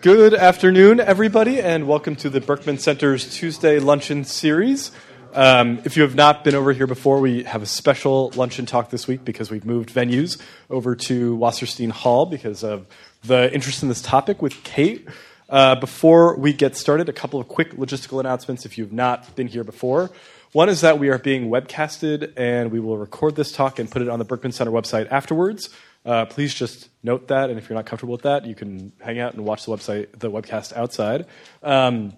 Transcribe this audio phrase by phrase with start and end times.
[0.00, 4.92] Good afternoon, everybody, and welcome to the Berkman Center's Tuesday Luncheon Series.
[5.32, 8.90] Um, if you have not been over here before, we have a special luncheon talk
[8.90, 12.86] this week because we've moved venues over to Wasserstein Hall because of
[13.22, 15.08] the interest in this topic with Kate.
[15.48, 19.48] Uh, before we get started, a couple of quick logistical announcements if you've not been
[19.48, 20.10] here before.
[20.52, 24.02] One is that we are being webcasted, and we will record this talk and put
[24.02, 25.68] it on the Berkman Center website afterwards.
[26.04, 29.18] Uh, please just note that, and if you're not comfortable with that, you can hang
[29.18, 31.26] out and watch the website, the webcast outside.
[31.62, 32.12] Um,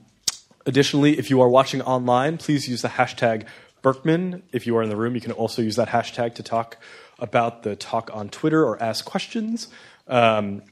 [0.64, 3.46] additionally, if you are watching online, please use the hashtag
[3.82, 4.42] Berkman.
[4.52, 6.78] If you are in the room, you can also use that hashtag to talk
[7.18, 9.68] about the talk on Twitter or ask questions.
[10.08, 10.62] Um,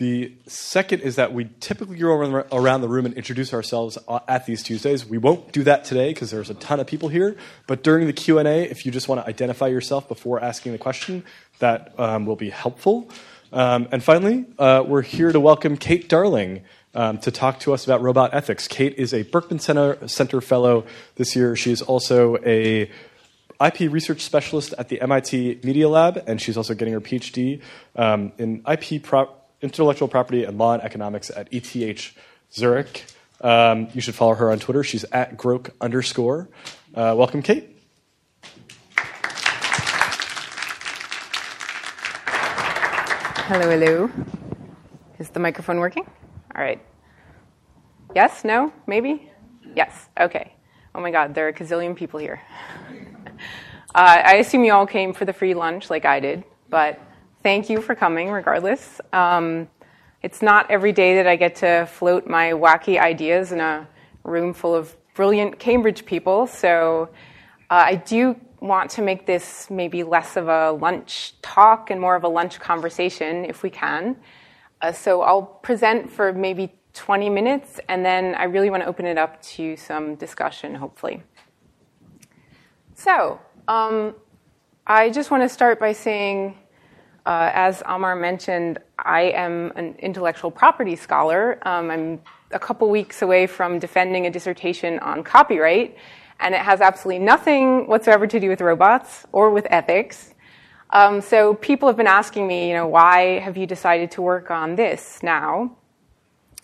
[0.00, 4.62] the second is that we typically go around the room and introduce ourselves at these
[4.62, 5.04] Tuesdays.
[5.04, 7.36] We won't do that today because there's a ton of people here.
[7.66, 10.72] But during the Q and A, if you just want to identify yourself before asking
[10.72, 11.22] the question,
[11.58, 13.10] that um, will be helpful.
[13.52, 16.62] Um, and finally, uh, we're here to welcome Kate Darling
[16.94, 18.66] um, to talk to us about robot ethics.
[18.66, 21.54] Kate is a Berkman Center, Center Fellow this year.
[21.56, 22.90] She is also a
[23.62, 27.60] IP research specialist at the MIT Media Lab, and she's also getting her PhD
[27.96, 29.28] um, in IP pro-
[29.62, 32.14] intellectual property and law and economics at ETH
[32.52, 33.04] Zurich.
[33.40, 34.84] Um, you should follow her on Twitter.
[34.84, 36.48] She's at Grok underscore.
[36.94, 37.76] Uh, welcome, Kate.
[43.46, 44.10] Hello, hello.
[45.18, 46.04] Is the microphone working?
[46.54, 46.80] All right.
[48.14, 48.44] Yes?
[48.44, 48.72] No?
[48.86, 49.30] Maybe?
[49.74, 50.08] Yes.
[50.18, 50.52] Okay.
[50.94, 52.40] Oh my God, there are a gazillion people here.
[53.92, 57.00] Uh, I assume you all came for the free lunch like I did, but
[57.42, 59.00] thank you for coming regardless.
[59.12, 59.68] Um,
[60.22, 63.88] it's not every day that I get to float my wacky ideas in a
[64.24, 67.08] room full of brilliant Cambridge people, so
[67.70, 72.14] uh, I do want to make this maybe less of a lunch talk and more
[72.14, 74.16] of a lunch conversation if we can.
[74.82, 79.06] Uh, so I'll present for maybe 20 minutes, and then I really want to open
[79.06, 81.22] it up to some discussion, hopefully.
[82.94, 84.14] So, um,
[84.86, 86.56] I just want to start by saying
[87.26, 91.58] uh, as Amar mentioned, I am an intellectual property scholar.
[91.66, 92.20] Um, I'm
[92.50, 95.96] a couple weeks away from defending a dissertation on copyright,
[96.40, 100.34] and it has absolutely nothing whatsoever to do with robots or with ethics.
[100.90, 104.50] Um, so people have been asking me, you know, why have you decided to work
[104.50, 105.76] on this now?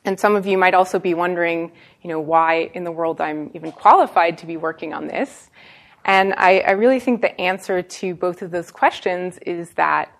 [0.04, 1.72] And some of you might also be wondering,
[2.02, 5.50] you know, why in the world I'm even qualified to be working on this.
[6.04, 10.15] And I, I really think the answer to both of those questions is that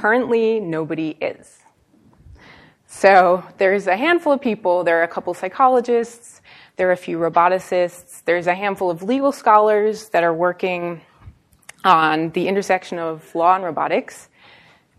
[0.00, 1.58] Currently, nobody is.
[2.86, 4.82] So there's a handful of people.
[4.82, 6.40] There are a couple psychologists.
[6.76, 8.22] There are a few roboticists.
[8.24, 11.02] There's a handful of legal scholars that are working
[11.84, 14.30] on the intersection of law and robotics.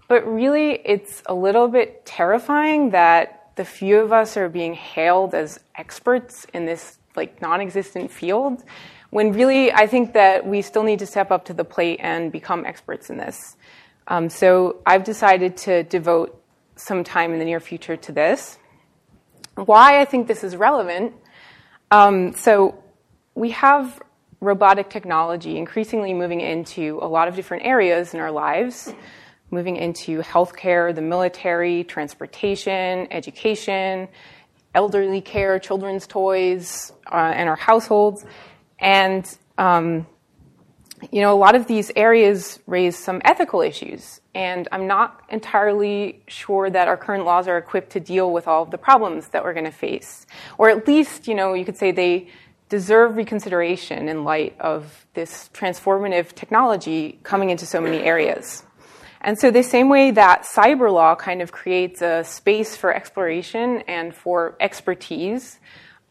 [0.07, 5.33] But really, it's a little bit terrifying that the few of us are being hailed
[5.33, 8.63] as experts in this like non-existent field
[9.09, 12.31] when really I think that we still need to step up to the plate and
[12.31, 13.57] become experts in this.
[14.07, 16.43] Um, so I've decided to devote
[16.75, 18.57] some time in the near future to this.
[19.55, 21.13] Why I think this is relevant.
[21.91, 22.83] Um, so
[23.35, 24.01] we have
[24.39, 28.93] robotic technology increasingly moving into a lot of different areas in our lives,
[29.51, 34.07] moving into healthcare, the military, transportation, education,
[34.73, 38.25] elderly care, children's toys, uh, and our households.
[38.79, 39.25] And
[39.57, 40.07] um,
[41.09, 46.23] you know, a lot of these areas raise some ethical issues, and I'm not entirely
[46.27, 49.43] sure that our current laws are equipped to deal with all of the problems that
[49.43, 50.27] we're going to face.
[50.57, 52.29] Or at least, you know, you could say they
[52.69, 58.63] deserve reconsideration in light of this transformative technology coming into so many areas.
[59.21, 63.83] And so, the same way that cyber law kind of creates a space for exploration
[63.87, 65.59] and for expertise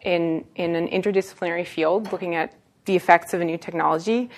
[0.02, 4.30] in, in an interdisciplinary field looking at the effects of a new technology,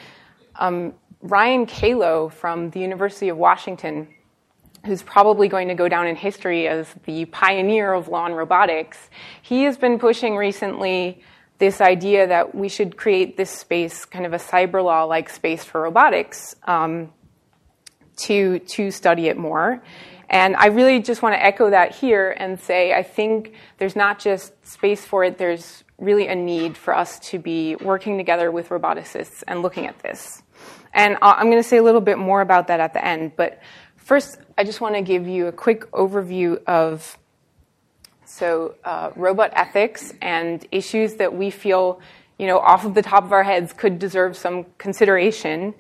[0.57, 4.09] um, Ryan Calo from the University of Washington,
[4.85, 9.11] who's probably going to go down in history as the pioneer of law and robotics,
[9.41, 11.23] he has been pushing recently
[11.59, 15.63] this idea that we should create this space, kind of a cyber law like space
[15.63, 17.13] for robotics, um,
[18.17, 19.81] to, to study it more.
[20.29, 24.19] And I really just want to echo that here and say I think there's not
[24.19, 28.69] just space for it, there's really a need for us to be working together with
[28.69, 30.43] roboticists and looking at this.
[30.93, 33.33] And I'm going to say a little bit more about that at the end.
[33.37, 33.61] But
[33.97, 37.19] first, I just want to give you a quick overview of
[38.25, 42.01] so uh, robot ethics and issues that we feel,
[42.39, 45.75] you know, off of the top of our heads could deserve some consideration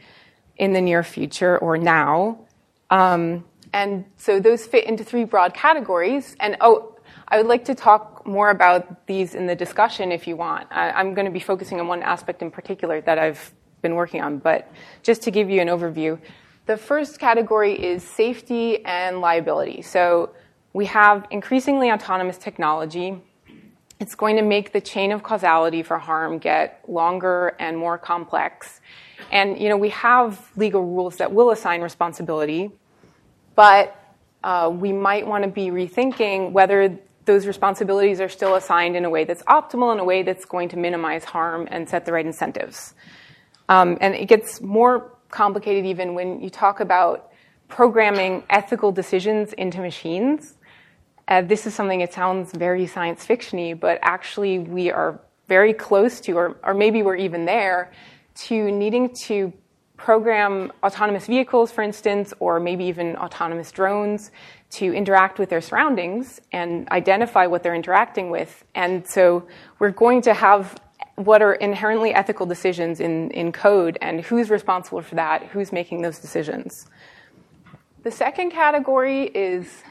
[0.57, 2.39] in the near future or now.
[2.91, 6.37] Um, and so those fit into three broad categories.
[6.41, 6.92] And oh,
[7.29, 10.67] I would like to talk more about these in the discussion if you want.
[10.71, 14.21] I, am going to be focusing on one aspect in particular that I've been working
[14.21, 14.71] on, but
[15.03, 16.19] just to give you an overview.
[16.67, 19.83] The first category is safety and liability.
[19.83, 20.31] So
[20.73, 23.21] we have increasingly autonomous technology.
[23.99, 28.81] It's going to make the chain of causality for harm get longer and more complex.
[29.31, 32.71] And you know, we have legal rules that will assign responsibility,
[33.55, 33.97] but
[34.45, 39.11] uh, we might want to be rethinking whether those responsibilities are still assigned in a
[39.11, 42.27] way that's optimal, in a way that's going to minimize harm and set the right
[42.27, 42.95] incentives.
[43.69, 47.31] Um, and it gets more complicated even when you talk about
[47.69, 50.55] programming ethical decisions into machines.
[51.29, 56.21] Uh, this is something it sounds very science fictiony, but actually we are very close
[56.21, 57.93] to, or, or maybe we're even there,
[58.35, 59.53] to needing to
[59.97, 64.31] program autonomous vehicles, for instance, or maybe even autonomous drones
[64.73, 68.65] to interact with their surroundings and identify what they're interacting with.
[68.75, 69.47] And so
[69.79, 70.81] we're going to have
[71.17, 76.01] what are inherently ethical decisions in, in code and who's responsible for that, who's making
[76.01, 76.87] those decisions.
[78.03, 79.83] The second category is,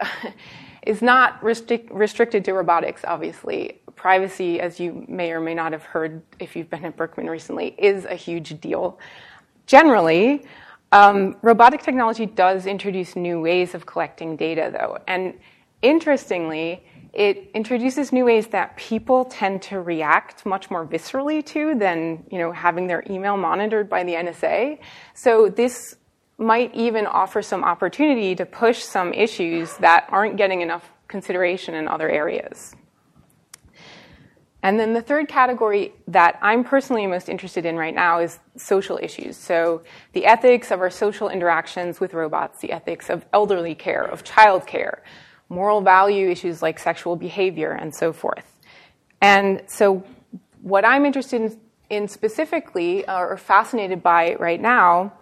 [0.86, 3.80] is not restric- restricted to robotics, obviously.
[3.94, 7.74] Privacy, as you may or may not have heard if you've been at Berkman recently,
[7.78, 8.98] is a huge deal
[9.66, 10.44] generally,
[10.94, 14.98] um, robotic technology does introduce new ways of collecting data, though.
[15.08, 15.34] And
[15.82, 22.24] interestingly, it introduces new ways that people tend to react much more viscerally to than
[22.30, 24.78] you know having their email monitored by the NSA.
[25.14, 25.96] So this
[26.38, 31.88] might even offer some opportunity to push some issues that aren't getting enough consideration in
[31.88, 32.76] other areas.
[34.64, 38.98] And then the third category that I'm personally most interested in right now is social
[39.00, 39.36] issues.
[39.36, 39.82] So
[40.14, 44.66] the ethics of our social interactions with robots, the ethics of elderly care, of child
[44.66, 45.02] care,
[45.50, 48.58] moral value issues like sexual behavior, and so forth.
[49.20, 50.02] And so
[50.62, 51.58] what I'm interested
[51.90, 55.12] in, specifically or fascinated by right now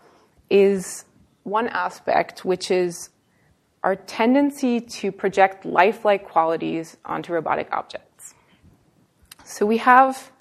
[0.50, 1.04] is
[1.42, 3.10] one aspect, which is
[3.82, 8.11] our tendency to project lifelike qualities onto robotic objects.
[9.52, 10.32] So we have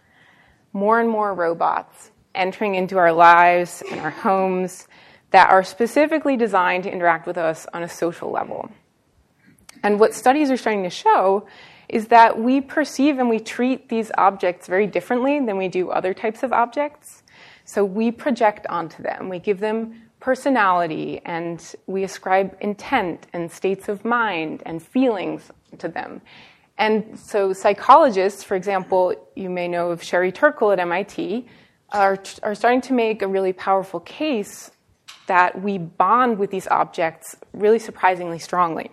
[0.71, 4.87] more and more robots entering into our lives and our homes
[5.31, 8.71] that are specifically designed to interact with us on a social level.
[9.83, 11.45] And what studies are starting to show
[11.89, 16.13] is that we perceive and we treat these objects very differently than we do other
[16.13, 17.23] types of objects.
[17.65, 23.89] So we project onto them, we give them personality, and we ascribe intent and states
[23.89, 26.21] of mind and feelings to them.
[26.81, 31.45] And so psychologists, for example, you may know of Sherry Turkle at MIT,
[31.91, 34.71] are, are starting to make a really powerful case
[35.27, 38.89] that we bond with these objects really surprisingly strongly.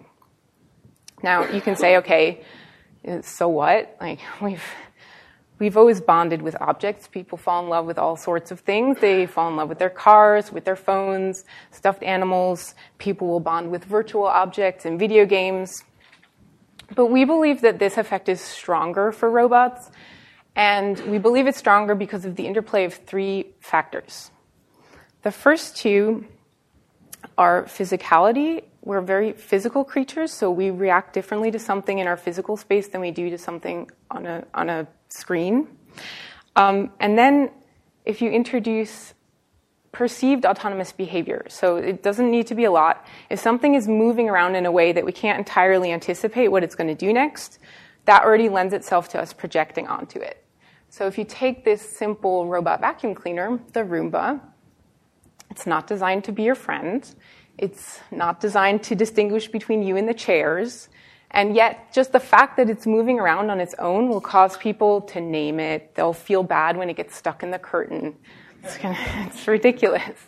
[1.22, 2.42] Now, you can say, okay,
[3.22, 3.96] so what?
[4.02, 4.64] Like, we've,
[5.58, 7.08] we've always bonded with objects.
[7.08, 8.98] People fall in love with all sorts of things.
[9.00, 12.74] They fall in love with their cars, with their phones, stuffed animals.
[12.98, 15.84] People will bond with virtual objects and video games.
[16.94, 19.90] But we believe that this effect is stronger for robots,
[20.56, 24.30] and we believe it's stronger because of the interplay of three factors.
[25.22, 26.26] The first two
[27.36, 28.64] are physicality.
[28.82, 33.00] We're very physical creatures, so we react differently to something in our physical space than
[33.00, 35.68] we do to something on a, on a screen.
[36.56, 37.50] Um, and then
[38.04, 39.14] if you introduce
[39.92, 41.44] perceived autonomous behavior.
[41.48, 43.06] So it doesn't need to be a lot.
[43.30, 46.74] If something is moving around in a way that we can't entirely anticipate what it's
[46.74, 47.58] going to do next,
[48.04, 50.44] that already lends itself to us projecting onto it.
[50.90, 54.40] So if you take this simple robot vacuum cleaner, the Roomba,
[55.50, 57.06] it's not designed to be your friend.
[57.58, 60.88] It's not designed to distinguish between you and the chairs.
[61.30, 65.02] And yet, just the fact that it's moving around on its own will cause people
[65.02, 65.94] to name it.
[65.94, 68.16] They'll feel bad when it gets stuck in the curtain.
[68.62, 70.18] It's, kind of, it's ridiculous.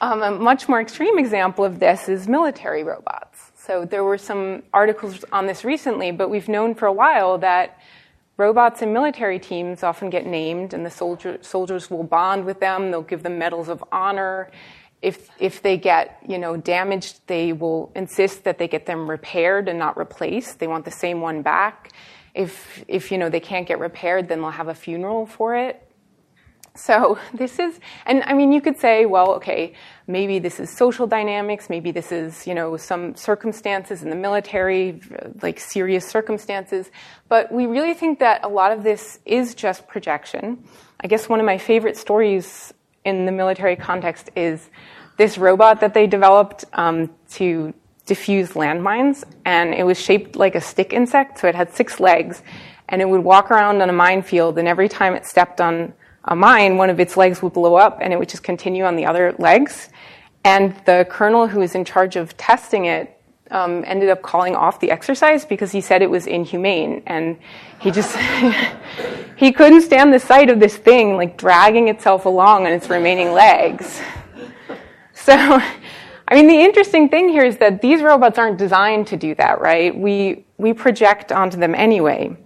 [0.00, 3.52] Um, a much more extreme example of this is military robots.
[3.54, 7.78] So there were some articles on this recently, but we've known for a while that
[8.38, 12.90] robots in military teams often get named, and the soldier, soldiers will bond with them.
[12.90, 14.50] They'll give them medals of honor.
[15.02, 19.68] If if they get you know damaged, they will insist that they get them repaired
[19.68, 20.58] and not replaced.
[20.58, 21.92] They want the same one back.
[22.34, 25.86] If if you know they can't get repaired, then they'll have a funeral for it.
[26.80, 29.74] So this is, and I mean, you could say, well, okay,
[30.06, 35.00] maybe this is social dynamics, maybe this is, you know, some circumstances in the military,
[35.42, 36.90] like serious circumstances,
[37.28, 40.64] but we really think that a lot of this is just projection.
[41.00, 42.72] I guess one of my favorite stories
[43.04, 44.68] in the military context is
[45.16, 47.74] this robot that they developed um, to
[48.06, 52.42] diffuse landmines, and it was shaped like a stick insect, so it had six legs,
[52.88, 55.92] and it would walk around on a minefield, and every time it stepped on
[56.24, 58.96] a mine, one of its legs would blow up, and it would just continue on
[58.96, 59.88] the other legs.
[60.44, 63.16] And the colonel who was in charge of testing it
[63.50, 67.38] um, ended up calling off the exercise because he said it was inhumane, and
[67.80, 68.16] he just
[69.36, 73.32] he couldn't stand the sight of this thing like dragging itself along on its remaining
[73.32, 74.00] legs.
[75.14, 75.60] So
[76.30, 79.60] I mean, the interesting thing here is that these robots aren't designed to do that,
[79.60, 79.96] right?
[79.96, 82.36] We, we project onto them anyway.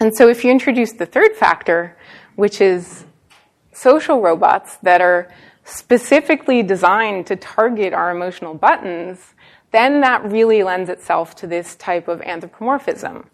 [0.00, 1.96] And so if you introduce the third factor,
[2.36, 3.04] which is
[3.72, 5.30] social robots that are
[5.64, 9.34] specifically designed to target our emotional buttons,
[9.72, 13.28] then that really lends itself to this type of anthropomorphism.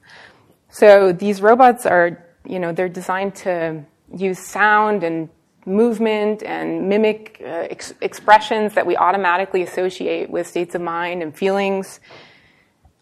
[0.71, 3.85] So these robots are, you know, they're designed to
[4.16, 5.28] use sound and
[5.66, 11.37] movement and mimic uh, ex- expressions that we automatically associate with states of mind and
[11.37, 12.00] feelings.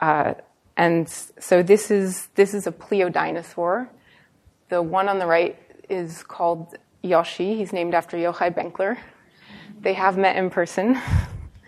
[0.00, 0.34] Uh,
[0.76, 3.88] and so this is this is a pleo dinosaur.
[4.68, 5.58] The one on the right
[5.88, 7.56] is called Yoshi.
[7.56, 8.98] He's named after Yochai Benkler.
[9.80, 11.00] They have met in person.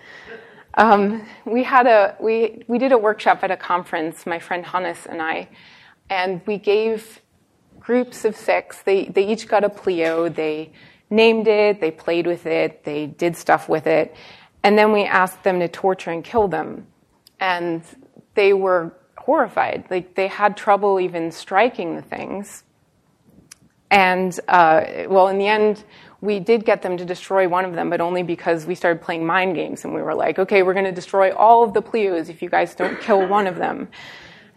[0.74, 4.26] um, we had a we we did a workshop at a conference.
[4.26, 5.48] My friend Hannes and I,
[6.08, 7.20] and we gave
[7.78, 8.82] groups of six.
[8.82, 10.28] They, they each got a pleo.
[10.28, 10.72] They
[11.10, 14.14] named it, they played with it, they did stuff with it.
[14.62, 16.86] And then we asked them to torture and kill them.
[17.40, 17.82] And
[18.34, 19.86] they were horrified.
[19.90, 22.62] Like they had trouble even striking the things.
[23.90, 25.84] And uh, well, in the end,
[26.20, 29.26] we did get them to destroy one of them, but only because we started playing
[29.26, 32.28] mind games and we were like, okay, we're going to destroy all of the pleos
[32.28, 33.88] if you guys don't kill one of them.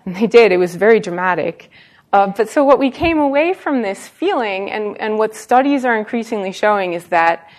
[0.05, 0.51] And they did.
[0.51, 1.69] It was very dramatic.
[2.11, 5.97] Uh, but so what we came away from this feeling, and, and what studies are
[5.97, 7.49] increasingly showing, is that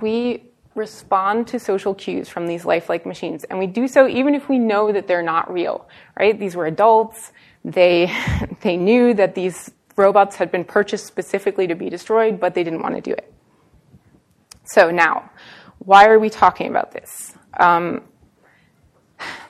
[0.00, 4.48] we respond to social cues from these lifelike machines, and we do so even if
[4.48, 5.86] we know that they're not real.
[6.18, 6.38] Right?
[6.38, 7.32] These were adults.
[7.64, 8.10] They
[8.62, 9.70] they knew that these
[10.00, 13.32] robots had been purchased specifically to be destroyed, but they didn't want to do it.
[14.64, 15.30] So now,
[15.78, 17.34] why are we talking about this?
[17.58, 18.02] Um,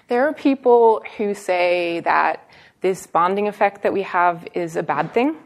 [0.09, 5.12] there are people who say that this bonding effect that we have is a bad
[5.12, 5.37] thing,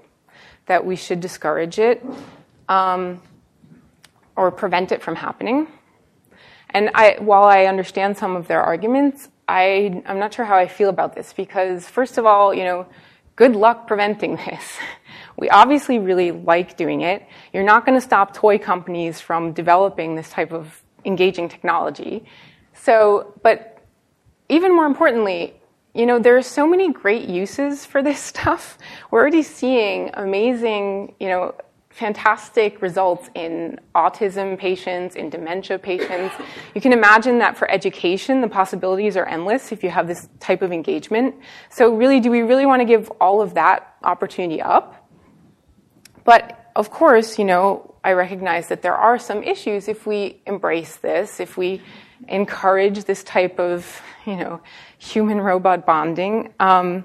[0.67, 2.05] that we should discourage it
[2.69, 3.21] um,
[4.37, 5.67] or prevent it from happening.
[6.71, 10.67] And I, while I understand some of their arguments, I, I'm not sure how I
[10.67, 12.87] feel about this because, first of all, you know,
[13.37, 14.77] good luck preventing this.
[15.37, 17.27] We obviously really like doing it.
[17.53, 22.25] You're not going to stop toy companies from developing this type of engaging technology.
[22.73, 23.83] So, but
[24.49, 25.55] even more importantly,
[25.93, 28.79] you know, there are so many great uses for this stuff.
[29.11, 31.55] We're already seeing amazing, you know,
[31.95, 36.35] fantastic results in autism patients, in dementia patients.
[36.75, 40.61] You can imagine that for education, the possibilities are endless if you have this type
[40.63, 41.37] of engagement.
[41.71, 45.09] So really, do we really want to give all of that opportunity up?
[46.25, 50.97] But of course, you know, I recognize that there are some issues if we embrace
[50.97, 51.81] this, if we
[52.27, 54.61] encourage this type of, you know,
[54.99, 56.55] human robot bonding.
[56.59, 57.05] Um,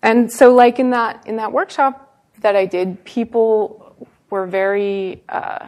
[0.00, 2.04] and so, like in that in that workshop
[2.40, 3.85] that I did, people
[4.30, 5.66] were very uh,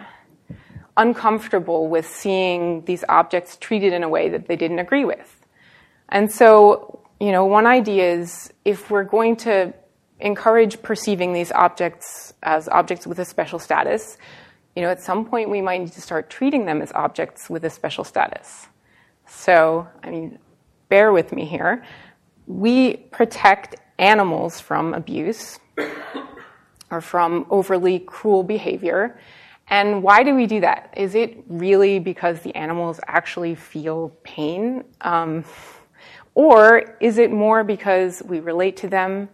[0.96, 5.46] uncomfortable with seeing these objects treated in a way that they didn't agree with.
[6.08, 9.72] And so, you know, one idea is if we're going to
[10.20, 14.18] encourage perceiving these objects as objects with a special status,
[14.74, 17.64] you know, at some point we might need to start treating them as objects with
[17.64, 18.66] a special status.
[19.26, 20.38] So, I mean,
[20.88, 21.84] bear with me here.
[22.46, 25.58] We protect animals from abuse
[26.90, 29.18] or from overly cruel behavior.
[29.68, 30.94] And why do we do that?
[30.96, 34.84] Is it really because the animals actually feel pain?
[35.02, 35.44] Um,
[36.34, 39.28] or is it more because we relate to them,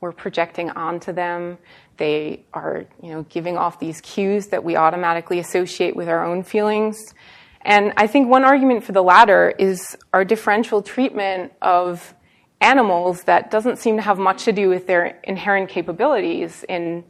[0.00, 1.58] we're projecting onto them,
[1.98, 6.42] they are you know, giving off these cues that we automatically associate with our own
[6.42, 7.14] feelings?
[7.62, 12.14] And I think one argument for the latter is our differential treatment of
[12.60, 17.04] animals that doesn't seem to have much to do with their inherent capabilities in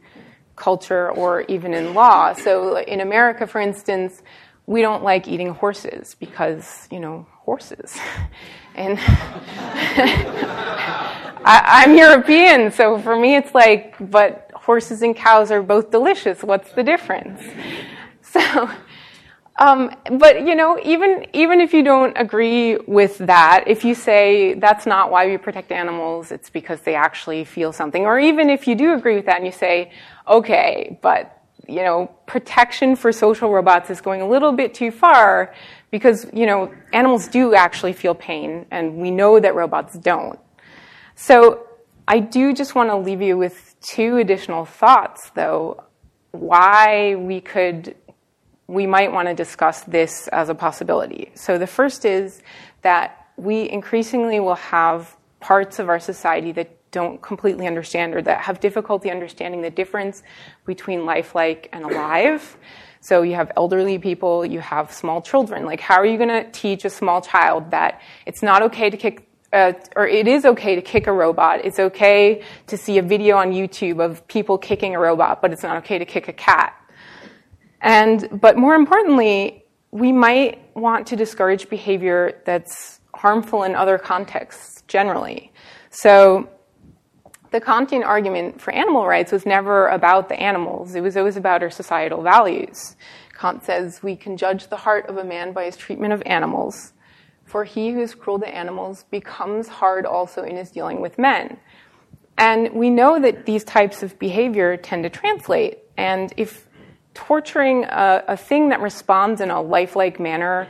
[0.55, 2.33] culture or even in law.
[2.33, 4.21] So in America, for instance,
[4.65, 7.97] we don't like eating horses because, you know, horses.
[8.77, 8.99] And
[11.43, 16.43] I, am European, so for me it's like, but horses and cows are both delicious.
[16.43, 17.41] What's the difference?
[18.21, 18.69] So
[19.59, 24.53] um, but you know, even even if you don't agree with that, if you say
[24.53, 28.67] that's not why we protect animals, it's because they actually feel something, or even if
[28.67, 29.91] you do agree with that and you say,
[30.27, 31.33] okay, but
[31.67, 35.53] you know, protection for social robots is going a little bit too far
[35.91, 40.39] because, you know, animals do actually feel pain, and we know that robots don't.
[41.15, 41.67] So
[42.07, 45.83] I do just want to leave you with two additional thoughts, though,
[46.31, 47.95] why we could,
[48.67, 51.31] we might want to discuss this as a possibility.
[51.35, 52.41] So the first is
[52.81, 58.41] that we increasingly will have parts of our society that don't completely understand or that
[58.41, 60.23] have difficulty understanding the difference
[60.65, 62.57] between lifelike and alive.
[63.01, 65.65] So you have elderly people, you have small children.
[65.65, 68.97] Like, how are you going to teach a small child that it's not okay to
[68.97, 71.63] kick, uh, or it is okay to kick a robot?
[71.63, 75.63] It's okay to see a video on YouTube of people kicking a robot, but it's
[75.63, 76.73] not okay to kick a cat.
[77.81, 84.83] And, but more importantly, we might want to discourage behavior that's harmful in other contexts
[84.87, 85.51] generally.
[85.89, 86.49] So,
[87.51, 91.63] the Kantian argument for animal rights was never about the animals, it was always about
[91.63, 92.95] our societal values.
[93.37, 96.93] Kant says, We can judge the heart of a man by his treatment of animals,
[97.45, 101.57] for he who is cruel to animals becomes hard also in his dealing with men.
[102.37, 105.79] And we know that these types of behavior tend to translate.
[105.97, 106.66] And if
[107.17, 110.67] torturing a, a thing that responds in a lifelike manner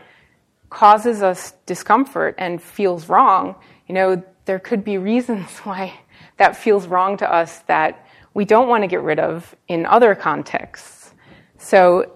[0.69, 5.93] causes us discomfort and feels wrong, you know, there could be reasons why
[6.37, 10.15] that feels wrong to us that we don't want to get rid of in other
[10.15, 11.13] contexts.
[11.57, 12.13] So,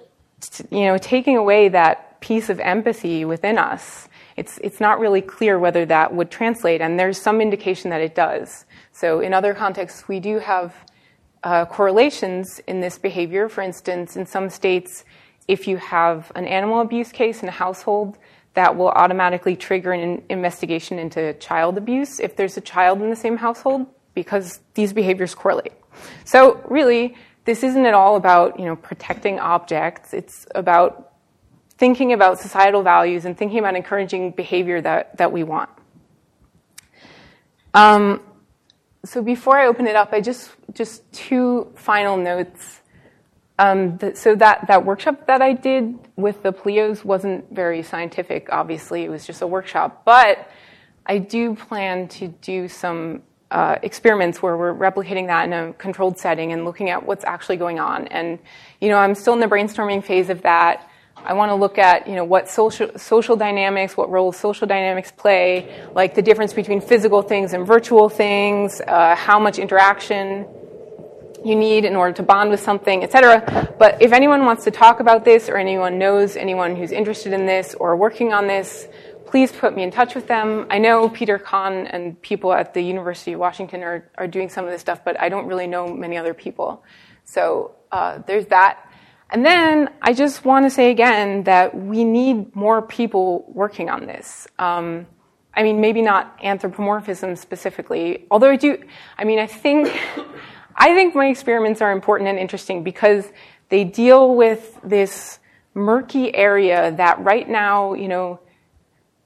[0.70, 4.08] you know, taking away that piece of empathy within us,
[4.38, 8.16] it's, it's not really clear whether that would translate, and there's some indication that it
[8.16, 8.66] does.
[8.94, 10.74] So, in other contexts, we do have
[11.44, 13.50] uh, correlations in this behavior.
[13.50, 15.04] For instance, in some states,
[15.48, 18.18] if you have an animal abuse case in a household,
[18.54, 23.16] that will automatically trigger an investigation into child abuse if there's a child in the
[23.16, 25.74] same household because these behaviors correlate.
[26.26, 30.14] So really, this isn't at all about you know protecting objects.
[30.14, 31.12] It's about
[31.82, 35.68] thinking about societal values and thinking about encouraging behavior that, that we want.
[37.74, 38.22] Um,
[39.04, 42.82] so before I open it up, I just just two final notes.
[43.60, 48.48] Um, the, so that, that workshop that I did with the Pleos wasn't very scientific,
[48.52, 49.04] obviously.
[49.04, 50.02] It was just a workshop.
[50.04, 50.50] But
[51.06, 56.18] I do plan to do some uh, experiments where we're replicating that in a controlled
[56.18, 58.08] setting and looking at what's actually going on.
[58.08, 58.40] And,
[58.80, 60.90] you know, I'm still in the brainstorming phase of that.
[61.24, 65.12] I want to look at, you know, what social, social dynamics, what role social dynamics
[65.12, 70.48] play, like the difference between physical things and virtual things, uh, how much interaction
[71.44, 73.74] you need in order to bond with something, etc.
[73.78, 77.46] But if anyone wants to talk about this or anyone knows anyone who's interested in
[77.46, 78.88] this or working on this,
[79.26, 80.68] please put me in touch with them.
[80.70, 84.66] I know Peter Kahn and people at the University of Washington are, are doing some
[84.66, 86.84] of this stuff, but I don't really know many other people.
[87.24, 88.91] So uh, there's that.
[89.32, 94.06] And then I just want to say again that we need more people working on
[94.06, 94.46] this.
[94.60, 95.08] Um,
[95.54, 98.84] I mean, maybe not anthropomorphism specifically, although I do,
[99.18, 99.90] I mean, I think,
[100.76, 103.26] I think my experiments are important and interesting because
[103.70, 105.40] they deal with this
[105.74, 108.40] murky area that right now, you know,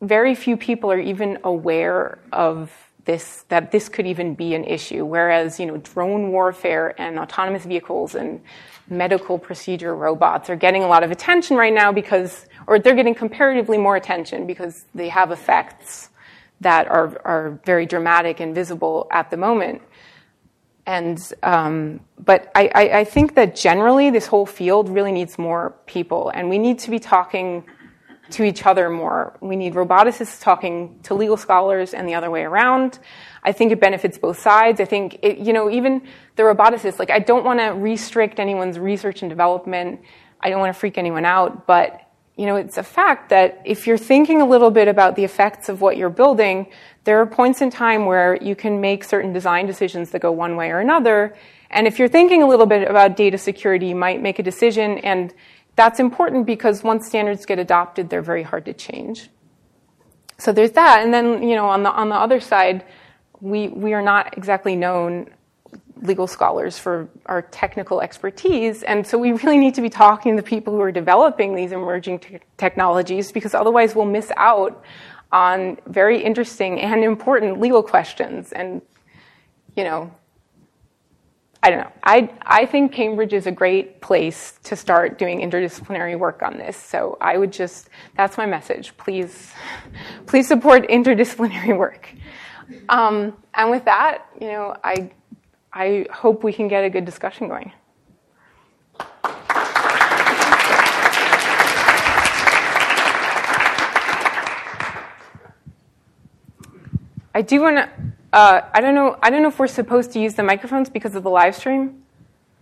[0.01, 2.71] very few people are even aware of
[3.05, 7.63] this that this could even be an issue whereas you know drone warfare and autonomous
[7.63, 8.41] vehicles and
[8.89, 13.15] medical procedure robots are getting a lot of attention right now because or they're getting
[13.15, 16.09] comparatively more attention because they have effects
[16.61, 19.81] that are are very dramatic and visible at the moment
[20.85, 25.75] and um, but I, I, I think that generally this whole field really needs more
[25.87, 27.63] people and we need to be talking
[28.31, 29.37] to each other more.
[29.41, 32.99] We need roboticists talking to legal scholars and the other way around.
[33.45, 34.81] I think it benefits both sides.
[34.81, 36.01] I think, it, you know, even
[36.35, 40.01] the roboticists, like, I don't want to restrict anyone's research and development.
[40.41, 42.01] I don't want to freak anyone out, but,
[42.35, 45.69] you know, it's a fact that if you're thinking a little bit about the effects
[45.69, 46.67] of what you're building,
[47.03, 50.55] there are points in time where you can make certain design decisions that go one
[50.55, 51.35] way or another.
[51.69, 54.97] And if you're thinking a little bit about data security, you might make a decision
[54.99, 55.33] and
[55.75, 59.29] that's important because once standards get adopted, they're very hard to change.
[60.37, 61.03] So there's that.
[61.03, 62.85] And then, you know, on the, on the other side,
[63.41, 65.29] we, we are not exactly known
[66.01, 68.83] legal scholars for our technical expertise.
[68.83, 71.71] And so we really need to be talking to the people who are developing these
[71.71, 74.83] emerging te- technologies because otherwise we'll miss out
[75.31, 78.51] on very interesting and important legal questions.
[78.51, 78.81] And,
[79.75, 80.11] you know,
[81.63, 81.91] I don't know.
[82.03, 86.77] I, I think Cambridge is a great place to start doing interdisciplinary work on this.
[86.77, 88.95] So I would just, that's my message.
[88.97, 89.51] Please,
[90.27, 92.07] please support interdisciplinary work.
[92.89, 95.11] Um, and with that, you know, I,
[95.71, 97.71] I hope we can get a good discussion going.
[107.35, 107.89] I do want to.
[108.31, 109.17] Uh, I don't know.
[109.21, 112.03] I don't know if we're supposed to use the microphones because of the live stream.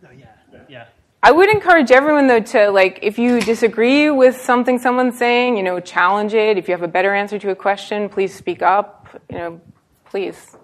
[0.04, 0.26] Oh, yeah.
[0.68, 0.86] yeah.
[1.22, 5.64] I would encourage everyone though to like if you disagree with something someone's saying, you
[5.64, 6.58] know, challenge it.
[6.58, 9.22] If you have a better answer to a question, please speak up.
[9.30, 9.62] You know,
[10.14, 10.56] please.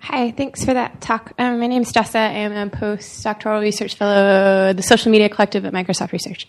[0.00, 1.32] Hi, thanks for that talk.
[1.38, 2.16] Um, my name is Jessa.
[2.16, 6.48] I am a postdoctoral research fellow at the Social Media Collective at Microsoft Research.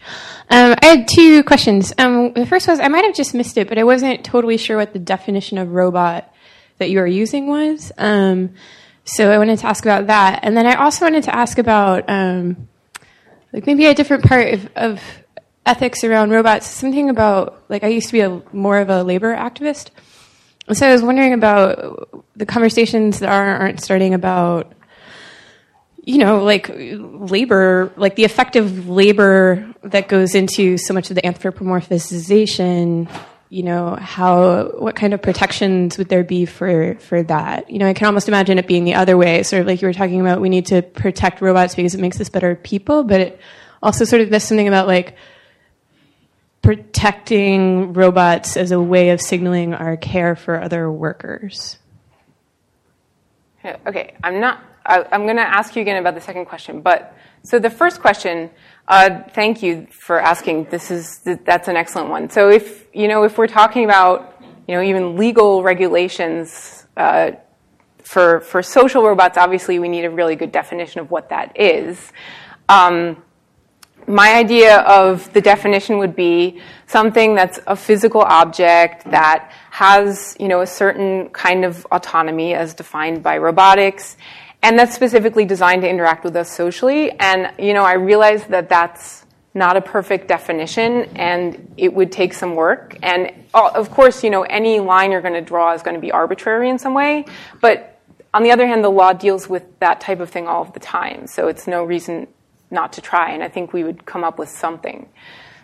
[0.50, 1.94] Um, I had two questions.
[2.00, 4.76] Um, the first was I might have just missed it, but I wasn't totally sure
[4.76, 6.34] what the definition of robot
[6.80, 7.92] that you were using was.
[8.00, 8.56] Um,
[9.04, 12.06] so I wanted to ask about that, and then I also wanted to ask about
[12.08, 12.68] um,
[13.54, 15.04] like maybe a different part of, of
[15.64, 16.66] ethics around robots.
[16.66, 19.92] Something about like I used to be a more of a labor activist.
[20.74, 24.74] So I was wondering about the conversations that are, aren't starting about,
[26.04, 31.22] you know, like labor, like the affective labor that goes into so much of the
[31.22, 33.10] anthropomorphization.
[33.50, 37.70] You know, how what kind of protections would there be for for that?
[37.70, 39.88] You know, I can almost imagine it being the other way, sort of like you
[39.88, 40.42] were talking about.
[40.42, 43.40] We need to protect robots because it makes us better people, but it
[43.82, 45.16] also sort of there's something about like
[46.68, 51.78] protecting robots as a way of signaling our care for other workers?
[53.64, 54.62] Okay, I'm not.
[54.86, 58.02] I, am going to ask you again about the second question, but so the first
[58.02, 58.50] question.
[58.86, 60.66] Uh, thank you for asking.
[60.66, 62.30] This is that's an excellent one.
[62.30, 67.32] So if you know if we're talking about you know even legal regulations uh,
[68.04, 72.12] for for social robots, obviously we need a really good definition of what that is.
[72.68, 73.24] Um,
[74.08, 80.48] my idea of the definition would be something that's a physical object that has, you
[80.48, 84.16] know, a certain kind of autonomy as defined by robotics,
[84.64, 87.12] and that's specifically designed to interact with us socially.
[87.20, 92.34] And, you know, I realize that that's not a perfect definition, and it would take
[92.34, 92.98] some work.
[93.04, 96.02] And uh, of course, you know, any line you're going to draw is going to
[96.02, 97.26] be arbitrary in some way,
[97.60, 98.00] but
[98.34, 100.80] on the other hand, the law deals with that type of thing all of the
[100.80, 102.28] time, so it's no reason
[102.72, 105.08] not to try, and I think we would come up with something.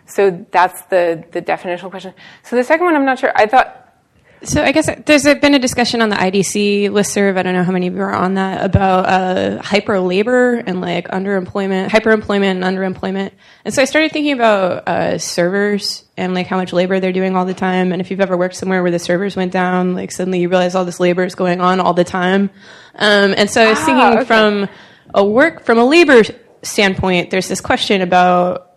[0.06, 2.14] So that's the, the definitional question.
[2.44, 3.32] So the second one, I'm not sure.
[3.36, 3.80] I thought.
[4.44, 7.38] So I guess there's been a discussion on the IDC listserv.
[7.38, 10.82] I don't know how many of you are on that about uh, hyper labor and
[10.82, 13.32] like underemployment, hyperemployment and underemployment.
[13.64, 17.38] And so I started thinking about uh, servers and like how much labor they're doing
[17.38, 17.94] all the time.
[17.94, 20.76] And if you've ever worked somewhere where the servers went down, like suddenly you realize
[20.76, 22.50] all this labor is going on all the time.
[22.96, 24.26] Um, and so I was ah, thinking okay.
[24.26, 24.70] from
[25.14, 26.22] a work from a labor
[26.64, 28.72] standpoint, there's this question about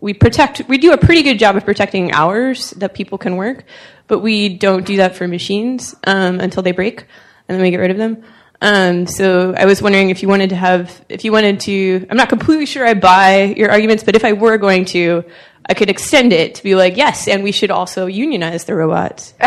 [0.00, 3.64] we protect we do a pretty good job of protecting hours that people can work,
[4.06, 7.06] but we don't do that for machines um, until they break,
[7.48, 8.22] and then we get rid of them.
[8.60, 12.06] Um, so I was wondering if you wanted to have if you wanted to.
[12.10, 15.24] I'm not completely sure I buy your arguments, but if I were going to,
[15.66, 19.34] I could extend it to be like yes, and we should also unionize the robots.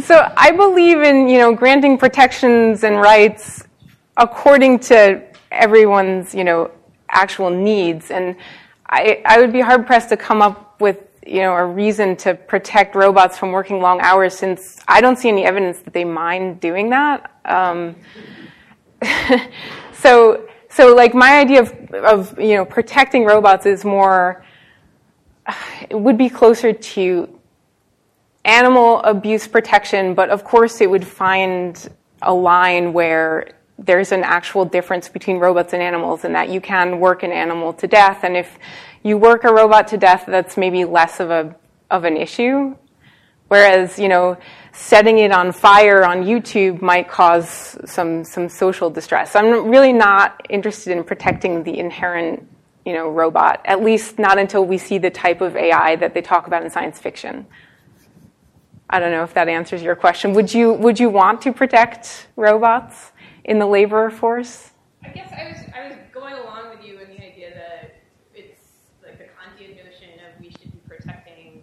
[0.00, 3.64] so I believe in you know granting protections and rights
[4.16, 5.22] according to
[5.56, 6.70] everyone's you know
[7.10, 8.36] actual needs and
[8.88, 12.34] I, I would be hard pressed to come up with you know a reason to
[12.34, 16.60] protect robots from working long hours since I don't see any evidence that they mind
[16.60, 17.32] doing that.
[17.44, 17.96] Um,
[19.92, 24.44] so so like my idea of of you know protecting robots is more
[25.88, 27.28] it would be closer to
[28.44, 31.88] animal abuse protection, but of course it would find
[32.22, 36.98] a line where there's an actual difference between robots and animals in that you can
[36.98, 38.24] work an animal to death.
[38.24, 38.58] And if
[39.02, 41.54] you work a robot to death, that's maybe less of a,
[41.90, 42.74] of an issue.
[43.48, 44.38] Whereas, you know,
[44.72, 49.36] setting it on fire on YouTube might cause some, some social distress.
[49.36, 52.48] I'm really not interested in protecting the inherent,
[52.84, 56.22] you know, robot, at least not until we see the type of AI that they
[56.22, 57.46] talk about in science fiction.
[58.88, 60.32] I don't know if that answers your question.
[60.34, 63.12] Would you, would you want to protect robots?
[63.46, 64.70] In the labor force?
[65.02, 67.94] I guess I was, I was going along with you in the idea that
[68.34, 68.60] it's
[69.02, 71.62] like the Kantian notion of we should be protecting.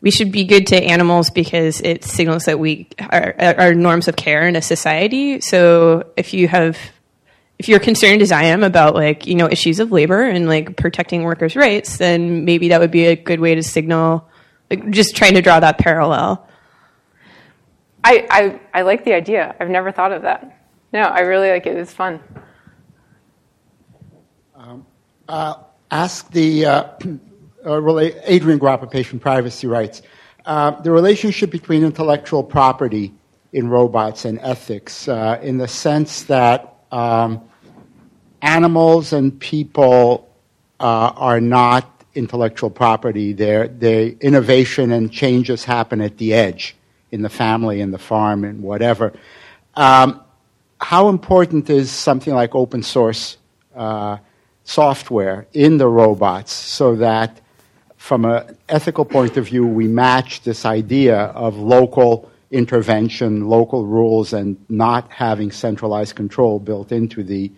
[0.00, 4.16] We should be good to animals because it signals that we are, are norms of
[4.16, 5.40] care in a society.
[5.40, 6.76] So if you have
[7.58, 10.76] if you're concerned as I am about like you know issues of labor and like
[10.76, 14.28] protecting workers' rights, then maybe that would be a good way to signal.
[14.68, 16.48] Like, just trying to draw that parallel.
[18.04, 19.54] I, I, I like the idea.
[19.60, 20.58] I've never thought of that.
[20.92, 21.76] No, I really like it.
[21.76, 22.20] It's fun.
[24.54, 24.86] Um,
[25.28, 25.54] uh,
[25.90, 26.84] ask the uh,
[27.66, 30.02] uh, Adrian Gropper, patient privacy rights.
[30.44, 33.14] Uh, the relationship between intellectual property
[33.52, 37.40] in robots and ethics, uh, in the sense that um,
[38.40, 40.28] animals and people
[40.80, 43.32] uh, are not intellectual property.
[43.32, 46.74] Their, their innovation and changes happen at the edge
[47.12, 49.12] in the family, in the farm, and whatever.
[49.74, 50.20] Um,
[50.80, 53.36] how important is something like open source
[53.76, 54.16] uh,
[54.64, 57.40] software in the robots so that,
[57.96, 64.32] from an ethical point of view, we match this idea of local intervention, local rules,
[64.32, 67.50] and not having centralized control built into the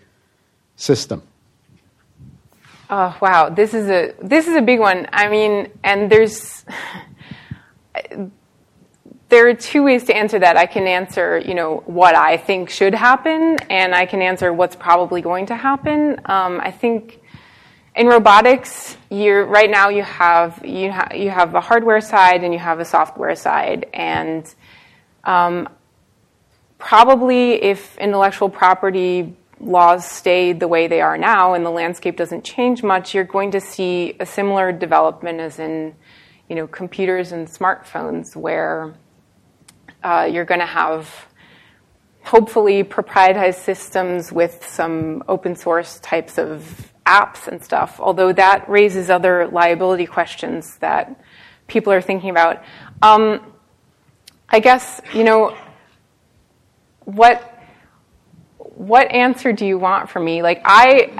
[0.76, 1.22] system?
[2.88, 5.08] Oh, wow, this is a this is a big one.
[5.12, 6.64] I mean, and there's
[9.34, 10.56] there are two ways to answer that.
[10.56, 14.76] I can answer, you know, what I think should happen, and I can answer what's
[14.76, 16.20] probably going to happen.
[16.26, 17.20] Um, I think
[17.96, 22.54] in robotics, you're right now you have you ha- you have a hardware side and
[22.54, 24.54] you have a software side, and
[25.24, 25.68] um,
[26.78, 32.44] probably if intellectual property laws stay the way they are now and the landscape doesn't
[32.44, 35.92] change much, you're going to see a similar development as in,
[36.48, 38.94] you know, computers and smartphones, where
[40.04, 41.26] uh, you're going to have
[42.22, 47.98] hopefully proprietized systems with some open source types of apps and stuff.
[47.98, 51.20] Although that raises other liability questions that
[51.66, 52.62] people are thinking about.
[53.02, 53.52] Um,
[54.48, 55.56] I guess you know
[57.04, 57.50] what
[58.58, 60.42] what answer do you want from me?
[60.42, 61.10] Like I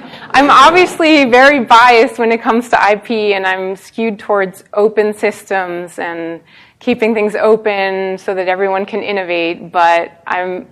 [0.33, 5.99] I'm obviously very biased when it comes to IP and I'm skewed towards open systems
[5.99, 6.41] and
[6.79, 10.67] keeping things open so that everyone can innovate, but I'm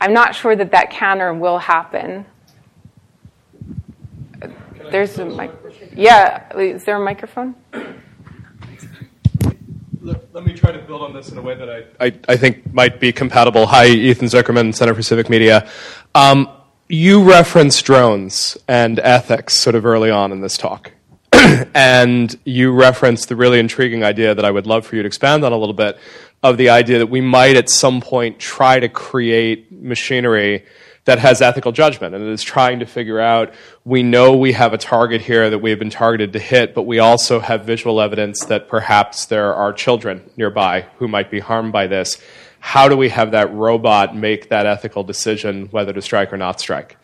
[0.00, 2.26] I'm not sure that that can or will happen.
[4.90, 5.50] There's a mic.
[5.96, 7.54] Yeah, is there a microphone?
[10.02, 12.36] let, let, me try to build on this in a way that I, I, I,
[12.36, 13.66] think might be compatible.
[13.66, 15.66] Hi, Ethan Zuckerman, Center for Civic Media.
[16.14, 16.50] Um,
[16.88, 20.92] you referenced drones and ethics sort of early on in this talk.
[21.74, 25.44] and you referenced the really intriguing idea that I would love for you to expand
[25.44, 25.98] on a little bit
[26.42, 30.64] of the idea that we might at some point try to create machinery
[31.06, 33.52] that has ethical judgment and is trying to figure out
[33.84, 36.82] we know we have a target here that we have been targeted to hit, but
[36.82, 41.72] we also have visual evidence that perhaps there are children nearby who might be harmed
[41.72, 42.18] by this.
[42.64, 46.60] How do we have that robot make that ethical decision whether to strike or not
[46.60, 46.96] strike?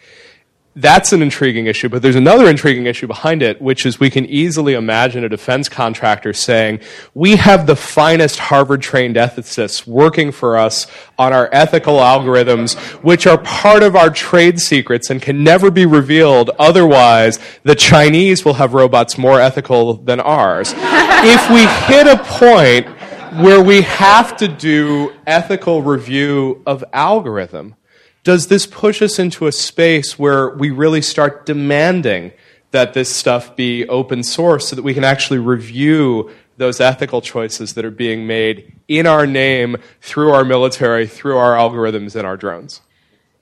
[0.76, 4.24] that's an intriguing issue, but there's another intriguing issue behind it, which is we can
[4.26, 6.80] easily imagine a defense contractor saying,
[7.12, 10.86] We have the finest Harvard trained ethicists working for us
[11.18, 15.86] on our ethical algorithms, which are part of our trade secrets and can never be
[15.86, 16.50] revealed.
[16.58, 20.72] Otherwise, the Chinese will have robots more ethical than ours.
[20.76, 22.86] if we hit a point
[23.34, 27.76] where we have to do ethical review of algorithm,
[28.24, 32.32] does this push us into a space where we really start demanding
[32.72, 37.74] that this stuff be open source so that we can actually review those ethical choices
[37.74, 42.36] that are being made in our name through our military, through our algorithms, and our
[42.36, 42.80] drones?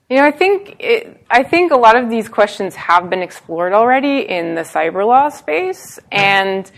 [0.09, 3.73] You know, I think it, I think a lot of these questions have been explored
[3.73, 6.69] already in the cyber law space, and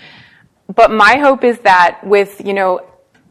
[0.73, 2.81] but my hope is that with you know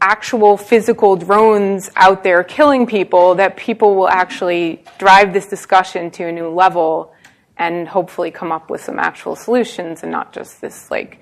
[0.01, 6.23] actual physical drones out there killing people, that people will actually drive this discussion to
[6.25, 7.13] a new level
[7.57, 11.21] and hopefully come up with some actual solutions and not just this like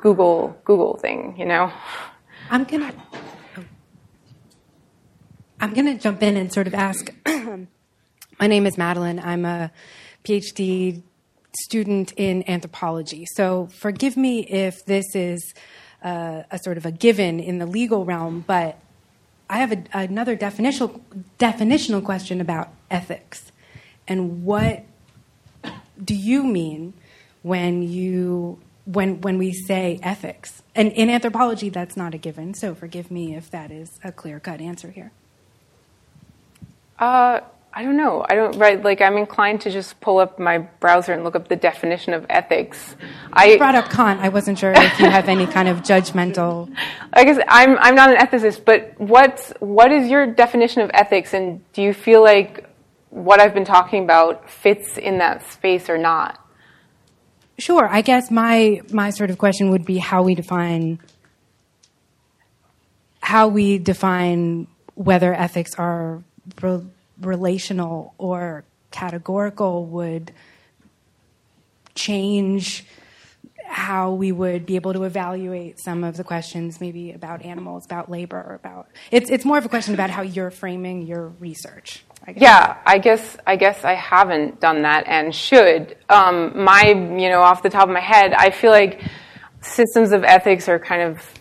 [0.00, 1.72] Google Google thing, you know.
[2.50, 2.92] I'm gonna
[5.60, 7.12] I'm gonna jump in and sort of ask.
[7.26, 9.18] My name is Madeline.
[9.18, 9.72] I'm a
[10.24, 11.02] PhD
[11.64, 13.26] student in anthropology.
[13.34, 15.52] So forgive me if this is
[16.02, 18.78] uh, a sort of a given in the legal realm, but
[19.48, 21.00] I have a, another definitional
[21.38, 23.52] definitional question about ethics,
[24.06, 24.84] and what
[26.02, 26.94] do you mean
[27.42, 30.62] when you when when we say ethics?
[30.74, 32.54] And in anthropology, that's not a given.
[32.54, 35.10] So forgive me if that is a clear cut answer here.
[36.98, 37.40] Uh,
[37.72, 38.26] I don't know.
[38.28, 38.82] I don't right.
[38.82, 42.26] Like I'm inclined to just pull up my browser and look up the definition of
[42.28, 42.96] ethics.
[43.32, 44.20] I brought up Kant.
[44.20, 46.74] I wasn't sure if you have any kind of judgmental.
[47.12, 51.32] I guess I'm I'm not an ethicist, but what's what is your definition of ethics,
[51.32, 52.68] and do you feel like
[53.10, 56.44] what I've been talking about fits in that space or not?
[57.56, 57.88] Sure.
[57.88, 60.98] I guess my my sort of question would be how we define
[63.20, 66.24] how we define whether ethics are
[67.20, 70.32] relational or categorical would
[71.94, 72.84] change
[73.66, 78.10] how we would be able to evaluate some of the questions maybe about animals about
[78.10, 82.04] labor or about it's it's more of a question about how you're framing your research
[82.26, 87.28] I yeah i guess i guess i haven't done that and should um, my you
[87.28, 89.02] know off the top of my head i feel like
[89.60, 91.40] systems of ethics are kind of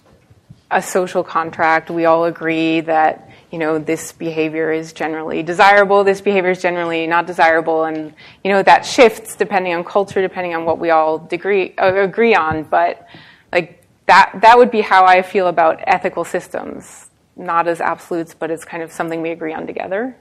[0.72, 1.89] a social contract.
[1.89, 7.07] We all agree that you know this behavior is generally desirable, this behavior is generally
[7.07, 11.17] not desirable, and you know that shifts depending on culture, depending on what we all
[11.17, 12.63] degree, uh, agree on.
[12.63, 13.07] But
[13.51, 18.51] like that, that would be how I feel about ethical systems, not as absolutes, but
[18.51, 20.15] as kind of something we agree on together.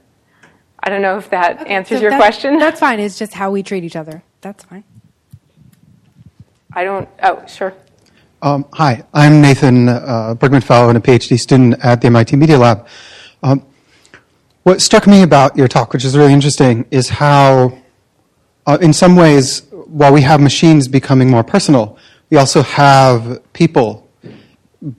[0.81, 2.57] I don't know if that okay, answers so your that, question.
[2.59, 2.99] That's fine.
[2.99, 4.23] It's just how we treat each other.
[4.41, 4.83] That's fine.
[6.73, 7.09] I don't.
[7.21, 7.73] Oh, sure.
[8.41, 12.57] Um, hi, I'm Nathan uh, Berkman Fellow and a PhD student at the MIT Media
[12.57, 12.87] Lab.
[13.41, 13.65] Um,
[14.63, 17.77] what struck me about your talk, which is really interesting, is how,
[18.65, 21.97] uh, in some ways, while we have machines becoming more personal,
[22.29, 24.07] we also have people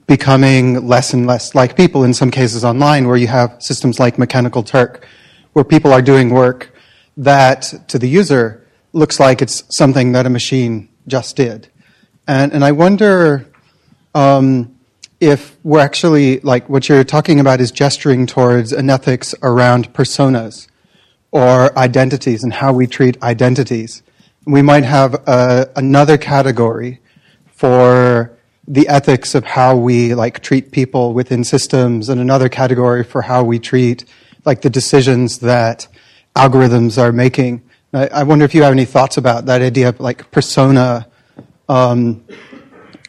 [0.07, 4.17] becoming less and less like people, in some cases online, where you have systems like
[4.17, 5.07] Mechanical Turk,
[5.53, 6.73] where people are doing work
[7.17, 11.67] that, to the user, looks like it's something that a machine just did.
[12.27, 13.47] And, and I wonder
[14.13, 14.70] um,
[15.21, 20.67] if we're actually, like, what you're talking about is gesturing towards an ethics around personas
[21.31, 24.01] or identities and how we treat identities.
[24.45, 26.99] We might have another category
[27.45, 28.35] for
[28.67, 33.43] the ethics of how we like treat people within systems and another category for how
[33.43, 34.05] we treat
[34.45, 35.87] like the decisions that
[36.35, 37.61] algorithms are making.
[37.93, 41.07] I, I wonder if you have any thoughts about that idea of like persona
[41.69, 42.25] um,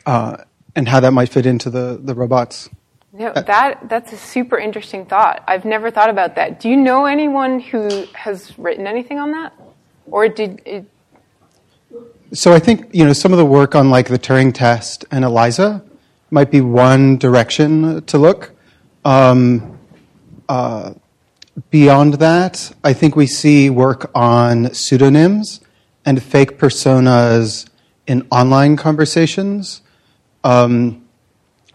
[0.04, 0.38] uh,
[0.74, 2.68] and how that might fit into the, the robots.
[3.16, 5.44] Yeah, that that's a super interesting thought.
[5.46, 6.60] I've never thought about that.
[6.60, 9.52] Do you know anyone who has written anything on that,
[10.06, 10.86] or did it?
[12.32, 15.26] So I think you know some of the work on like the Turing test and
[15.26, 15.84] ELIZA
[16.30, 18.52] might be one direction to look.
[19.04, 19.78] Um,
[20.48, 20.94] uh,
[21.70, 25.60] beyond that, I think we see work on pseudonyms
[26.06, 27.68] and fake personas
[28.06, 29.82] in online conversations.
[30.44, 31.06] Um,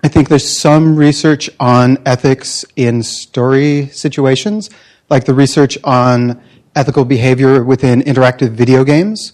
[0.03, 4.69] I think there's some research on ethics in story situations,
[5.09, 6.41] like the research on
[6.75, 9.33] ethical behavior within interactive video games,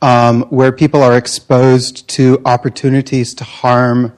[0.00, 4.12] um, where people are exposed to opportunities to harm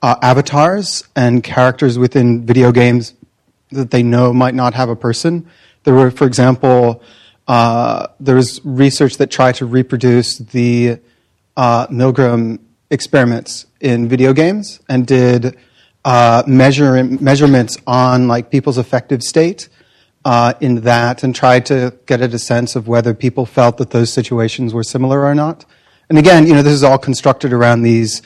[0.00, 3.14] uh, avatars and characters within video games
[3.70, 5.46] that they know might not have a person.
[5.84, 7.02] There were, for example,
[7.46, 10.98] uh, there was research that tried to reproduce the
[11.56, 12.58] uh, Milgram
[12.90, 15.56] experiments in video games and did
[16.04, 19.68] uh, measure, measurements on like people's affective state
[20.24, 23.90] uh, in that and tried to get at a sense of whether people felt that
[23.90, 25.64] those situations were similar or not.
[26.08, 28.22] And again, you know, this is all constructed around these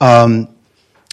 [0.00, 0.48] um,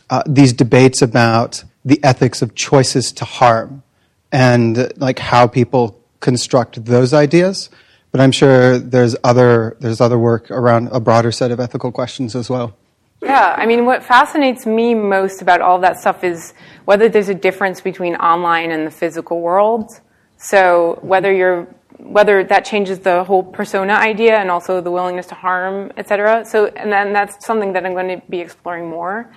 [0.10, 3.84] uh, these debates about the ethics of choices to harm
[4.32, 7.70] and like how people construct those ideas.
[8.12, 12.36] But I'm sure there's other, there's other work around a broader set of ethical questions
[12.36, 12.76] as well.
[13.22, 16.54] Yeah, I mean, what fascinates me most about all that stuff is
[16.86, 20.00] whether there's a difference between online and the physical world.
[20.38, 25.36] So whether you're whether that changes the whole persona idea and also the willingness to
[25.36, 26.44] harm, et cetera.
[26.46, 29.32] So, and then that's something that I'm going to be exploring more.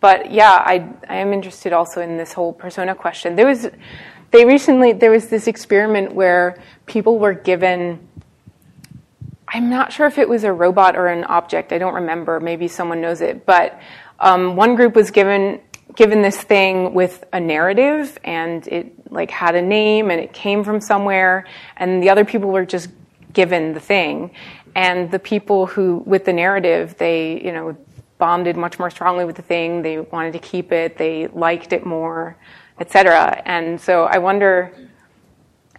[0.00, 3.36] But yeah, I, I am interested also in this whole persona question.
[3.36, 3.70] There was,
[4.32, 8.08] they recently, there was this experiment where people were given
[9.52, 11.72] I'm not sure if it was a robot or an object.
[11.72, 12.38] I don't remember.
[12.38, 13.44] Maybe someone knows it.
[13.44, 13.80] But
[14.20, 15.60] um, one group was given
[15.96, 20.62] given this thing with a narrative, and it like had a name, and it came
[20.62, 21.46] from somewhere.
[21.76, 22.90] And the other people were just
[23.32, 24.30] given the thing.
[24.76, 27.76] And the people who with the narrative, they you know
[28.18, 29.82] bonded much more strongly with the thing.
[29.82, 30.96] They wanted to keep it.
[30.96, 32.36] They liked it more,
[32.78, 33.42] etc.
[33.44, 34.72] And so I wonder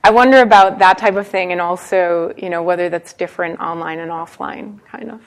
[0.04, 4.00] I wonder about that type of thing and also, you know, whether that's different online
[4.00, 5.22] and offline, kind of.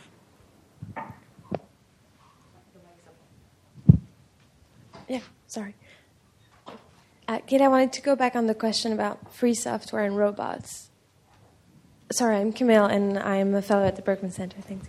[5.08, 5.74] Yeah, sorry.
[7.28, 10.90] Uh, Kate, I wanted to go back on the question about free software and robots.
[12.12, 14.60] Sorry, I'm Camille, and I'm a fellow at the Berkman Center.
[14.60, 14.88] Thanks.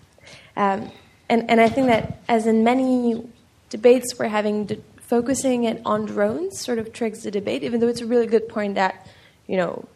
[0.57, 0.91] Um,
[1.29, 3.27] and, and I think that, as in many
[3.69, 7.87] debates we're having, de- focusing it on drones sort of triggers the debate, even though
[7.87, 9.07] it's a really good point that
[9.47, 9.87] you know,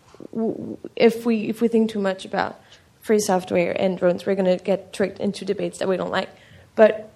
[0.96, 2.60] if we if we think too much about
[3.02, 6.30] free software and drones, we're going to get tricked into debates that we don't like.
[6.76, 7.10] But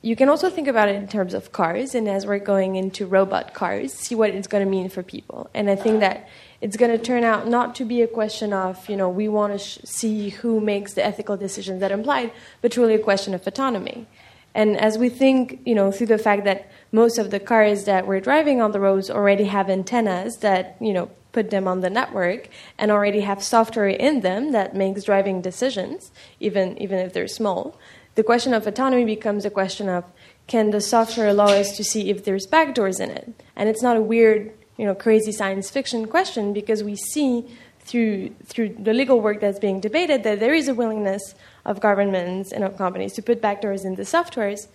[0.00, 3.06] you can also think about it in terms of cars, and as we're going into
[3.06, 5.50] robot cars, see what it's going to mean for people.
[5.54, 6.28] And I think that
[6.60, 9.52] it's going to turn out not to be a question of, you know, we want
[9.54, 13.34] to sh- see who makes the ethical decisions that are implied, but truly a question
[13.34, 14.06] of autonomy.
[14.54, 18.06] And as we think, you know, through the fact that most of the cars that
[18.06, 21.90] we're driving on the roads already have antennas that, you know, put them on the
[22.00, 26.10] network and already have software in them that makes driving decisions,
[26.40, 27.78] even, even if they're small,
[28.16, 30.02] the question of autonomy becomes a question of
[30.48, 33.26] can the software allow us to see if there's backdoors in it?
[33.54, 37.46] And it's not a weird, you know, crazy science fiction question because we see
[37.88, 41.24] through through the legal work that's being debated that there is a willingness
[41.64, 44.66] of governments and of companies to put backdoors in the softwares.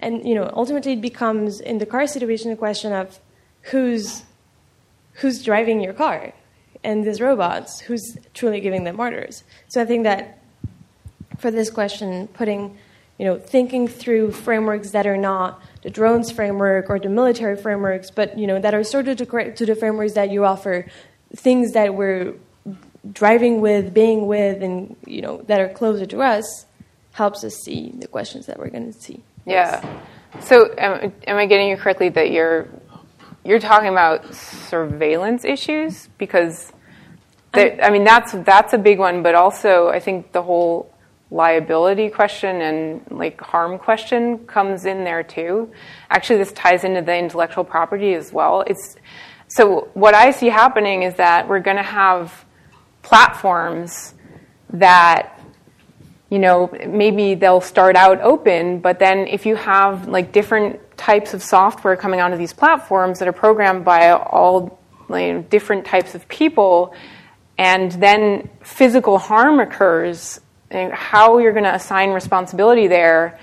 [0.00, 3.06] And you know, ultimately it becomes in the car situation a question of
[3.70, 4.24] who's
[5.14, 6.32] who's driving your car
[6.82, 9.42] and these robots, who's truly giving them orders.
[9.68, 10.38] So I think that
[11.38, 12.76] for this question, putting,
[13.18, 18.10] you know, thinking through frameworks that are not the drones framework or the military frameworks,
[18.10, 20.86] but you know, that are sort of to, the frameworks that you offer,
[21.34, 22.34] things that we're
[23.12, 26.66] driving with, being with, and you know, that are closer to us,
[27.12, 29.22] helps us see the questions that we're going to see.
[29.46, 30.00] Yeah.
[30.40, 32.66] So, am, am I getting you correctly that you're
[33.44, 36.72] you're talking about surveillance issues because
[37.52, 40.92] I mean that's that's a big one, but also I think the whole
[41.30, 45.70] liability question and like harm question comes in there too.
[46.10, 48.62] Actually, this ties into the intellectual property as well.
[48.66, 48.96] It's
[49.48, 52.44] so what I see happening is that we're going to have
[53.02, 54.14] platforms
[54.70, 55.38] that
[56.30, 61.34] you know maybe they'll start out open, but then if you have like different types
[61.34, 64.78] of software coming onto these platforms that are programmed by all
[65.08, 66.94] like, different types of people,
[67.58, 70.40] and then physical harm occurs,
[70.70, 73.38] and how you're going to assign responsibility there,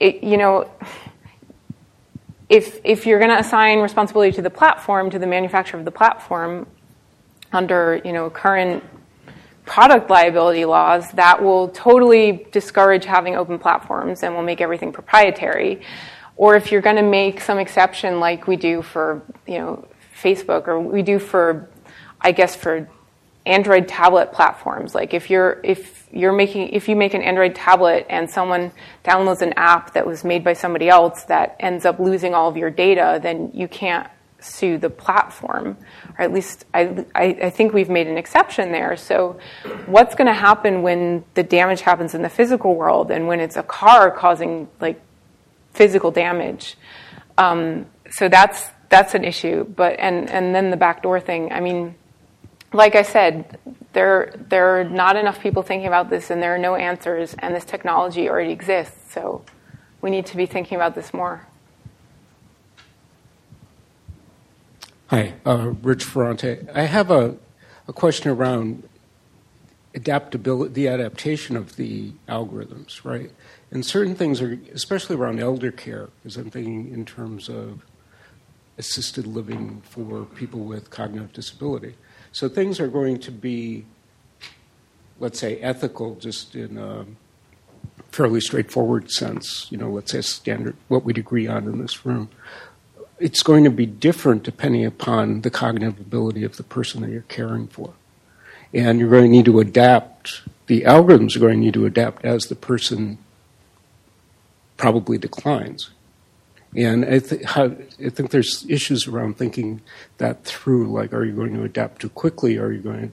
[0.00, 0.70] it, you know,
[2.48, 5.90] if, if you're going to assign responsibility to the platform, to the manufacturer of the
[5.90, 6.66] platform,
[7.52, 8.82] under you know current
[9.64, 15.80] product liability laws, that will totally discourage having open platforms and will make everything proprietary.
[16.36, 19.88] Or if you're going to make some exception, like we do for you know
[20.20, 21.68] Facebook, or we do for,
[22.20, 22.88] I guess for
[23.46, 24.94] Android tablet platforms.
[24.94, 28.72] Like if you're if you're making if you make an Android tablet and someone
[29.04, 32.56] downloads an app that was made by somebody else that ends up losing all of
[32.56, 34.08] your data, then you can't
[34.40, 35.76] sue the platform.
[36.18, 38.96] Or at least I, I, I think we've made an exception there.
[38.96, 39.38] So
[39.86, 43.56] what's going to happen when the damage happens in the physical world and when it's
[43.56, 45.00] a car causing like
[45.74, 46.76] physical damage?
[47.36, 49.64] Um, so that's that's an issue.
[49.64, 51.52] But and and then the backdoor thing.
[51.52, 51.94] I mean
[52.74, 53.58] like I said,
[53.92, 57.54] there, there are not enough people thinking about this, and there are no answers, and
[57.54, 59.12] this technology already exists.
[59.12, 59.44] So
[60.00, 61.46] we need to be thinking about this more.
[65.06, 66.66] Hi, uh, Rich Ferrante.
[66.74, 67.36] I have a,
[67.86, 68.88] a question around
[69.94, 73.30] adaptability, the adaptation of the algorithms, right?
[73.74, 77.84] And certain things are, especially around elder care, because I'm thinking in terms of
[78.78, 81.96] assisted living for people with cognitive disability.
[82.30, 83.84] So things are going to be,
[85.18, 87.04] let's say, ethical just in a
[88.12, 89.66] fairly straightforward sense.
[89.70, 92.28] You know, let's say standard, what we'd agree on in this room.
[93.18, 97.22] It's going to be different depending upon the cognitive ability of the person that you're
[97.22, 97.94] caring for.
[98.72, 102.24] And you're going to need to adapt, the algorithms are going to need to adapt
[102.24, 103.18] as the person
[104.76, 105.90] probably declines.
[106.76, 107.66] And I, th- how,
[108.04, 109.80] I, think there's issues around thinking
[110.18, 110.92] that through.
[110.92, 112.58] Like, are you going to adapt too quickly?
[112.58, 113.12] Are you going to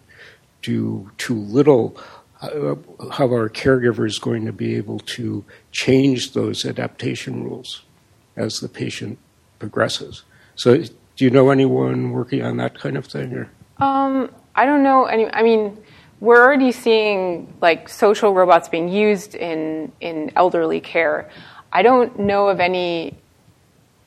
[0.63, 1.95] do too little?
[2.41, 7.83] How are caregivers going to be able to change those adaptation rules
[8.35, 9.19] as the patient
[9.59, 10.23] progresses?
[10.55, 13.33] So, do you know anyone working on that kind of thing?
[13.33, 13.49] Or?
[13.77, 15.31] Um, I don't know any.
[15.31, 15.77] I mean,
[16.19, 21.29] we're already seeing like social robots being used in in elderly care.
[21.71, 23.17] I don't know of any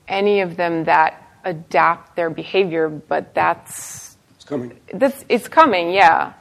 [0.06, 4.78] any of them that adapt their behavior, but that's it's coming.
[4.92, 6.34] That's it's coming, yeah.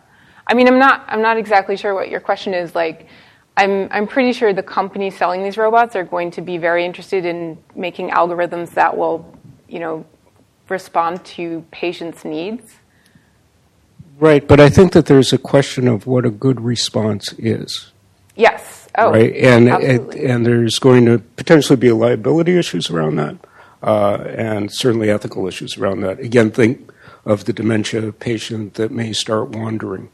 [0.45, 2.75] I mean, I'm not I'm not exactly sure what your question is.
[2.75, 3.07] Like,
[3.55, 7.25] I'm I'm pretty sure the companies selling these robots are going to be very interested
[7.25, 9.37] in making algorithms that will,
[9.69, 10.05] you know,
[10.67, 12.75] respond to patients' needs.
[14.19, 17.92] Right, but I think that there's a question of what a good response is.
[18.35, 18.87] Yes.
[18.95, 23.37] Oh, right, and it, and there's going to potentially be liability issues around that
[23.83, 26.19] uh, and certainly ethical issues around that.
[26.19, 26.91] Again, think
[27.25, 30.09] of the dementia patient that may start wandering,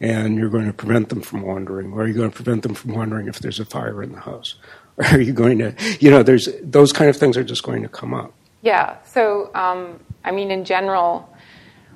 [0.00, 2.74] and you're going to prevent them from wandering, or are you going to prevent them
[2.74, 4.56] from wandering if there's a fire in the house?
[4.96, 7.82] Or are you going to, you know, there's those kind of things are just going
[7.82, 8.32] to come up.
[8.62, 8.96] Yeah.
[9.04, 11.32] So, um, I mean, in general,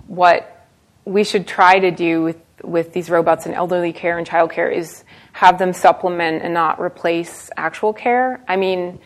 [0.06, 0.66] what
[1.04, 4.70] we should try to do with with these robots in elderly care and child care
[4.70, 8.42] is have them supplement and not replace actual care.
[8.48, 9.00] I mean,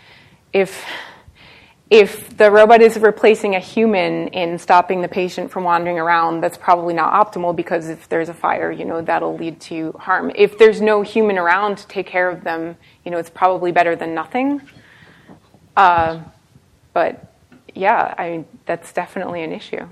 [0.52, 0.84] if
[1.88, 6.58] if the robot is replacing a human in stopping the patient from wandering around, that's
[6.58, 10.32] probably not optimal because if there's a fire, you know, that'll lead to harm.
[10.34, 13.94] If there's no human around to take care of them, you know, it's probably better
[13.94, 14.62] than nothing.
[15.76, 16.22] Uh,
[16.92, 17.32] but
[17.72, 19.86] yeah, I mean, that's definitely an issue.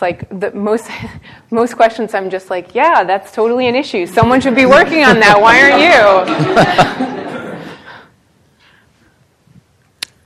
[0.00, 0.90] It's like the most
[1.50, 2.14] most questions.
[2.14, 4.06] I'm just like, yeah, that's totally an issue.
[4.06, 5.38] Someone should be working on that.
[5.38, 5.90] Why aren't you?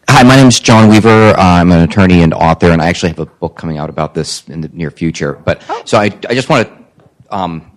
[0.08, 1.34] Hi, my name is John Weaver.
[1.36, 4.46] I'm an attorney and author, and I actually have a book coming out about this
[4.48, 5.32] in the near future.
[5.32, 5.82] But Oh.
[5.84, 7.72] so I, I just want to, um,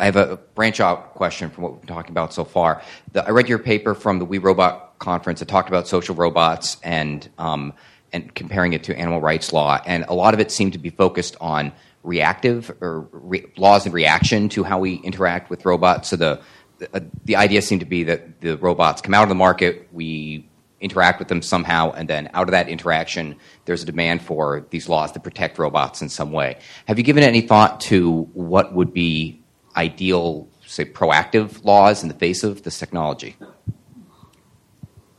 [0.00, 2.82] I have a branch out question from what we've been talking about so far.
[3.12, 6.78] The, I read your paper from the We Robot conference that talked about social robots
[6.82, 7.74] and um,
[8.12, 10.90] and comparing it to animal rights law, and a lot of it seemed to be
[10.90, 16.08] focused on reactive or re- laws in reaction to how we interact with robots.
[16.08, 16.40] So the
[16.78, 20.48] the, the idea seemed to be that the robots come out of the market, we
[20.80, 23.34] interact with them somehow, and then out of that interaction,
[23.64, 26.56] there's a demand for these laws to protect robots in some way.
[26.86, 29.42] Have you given any thought to what would be
[29.76, 33.36] ideal, say, proactive laws in the face of this technology?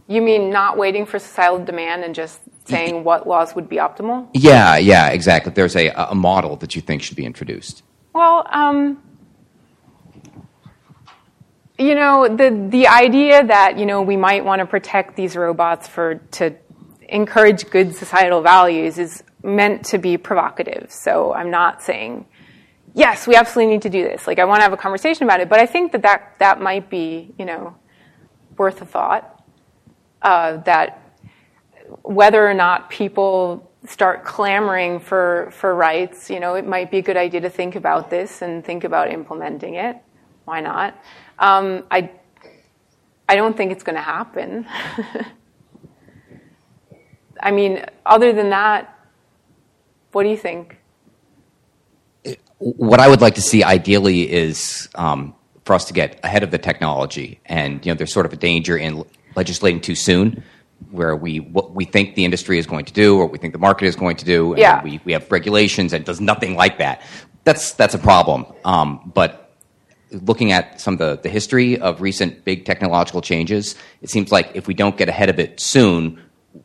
[0.10, 4.28] You mean not waiting for societal demand and just saying what laws would be optimal?
[4.34, 5.54] Yeah, yeah, exactly.
[5.54, 7.84] There's a, a model that you think should be introduced.
[8.12, 9.04] Well, um,
[11.78, 15.88] you know, the the idea that you know we might want to protect these robots
[15.88, 16.56] for to
[17.08, 20.92] encourage good societal values is meant to be provocative.
[20.92, 22.26] So I'm not saying
[22.96, 24.26] yes, we absolutely need to do this.
[24.26, 26.60] Like I want to have a conversation about it, but I think that that, that
[26.60, 27.76] might be you know
[28.58, 29.39] worth a thought.
[30.22, 31.02] Uh, that
[32.04, 37.02] whether or not people start clamoring for, for rights, you know, it might be a
[37.02, 39.98] good idea to think about this and think about implementing it.
[40.46, 41.02] Why not?
[41.38, 42.12] Um, I,
[43.28, 44.68] I don't think it's going to happen.
[47.42, 49.00] I mean, other than that,
[50.12, 50.78] what do you think?
[52.58, 56.52] What I would like to see ideally is um, for us to get ahead of
[56.52, 59.06] the technology, and you know, there's sort of a danger in
[59.40, 60.26] legislating too soon,
[60.92, 63.66] where we what we think the industry is going to do, or we think the
[63.70, 64.84] market is going to do, and Yeah.
[64.84, 66.96] we, we have regulations and does nothing like that.
[67.48, 68.46] That's that's a problem.
[68.74, 69.32] Um, but
[70.30, 74.48] looking at some of the, the history of recent big technological changes, it seems like
[74.60, 76.02] if we don't get ahead of it soon,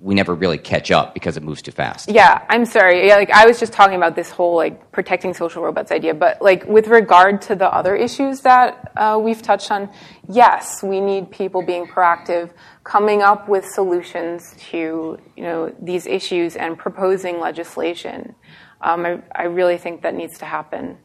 [0.00, 2.10] we never really catch up because it moves too fast.
[2.10, 3.06] Yeah, I'm sorry.
[3.06, 6.40] Yeah, like I was just talking about this whole like protecting social robots idea, but
[6.40, 9.90] like with regard to the other issues that uh, we've touched on,
[10.28, 12.50] yes, we need people being proactive,
[12.82, 18.34] coming up with solutions to you know these issues and proposing legislation.
[18.80, 20.98] Um, I, I really think that needs to happen.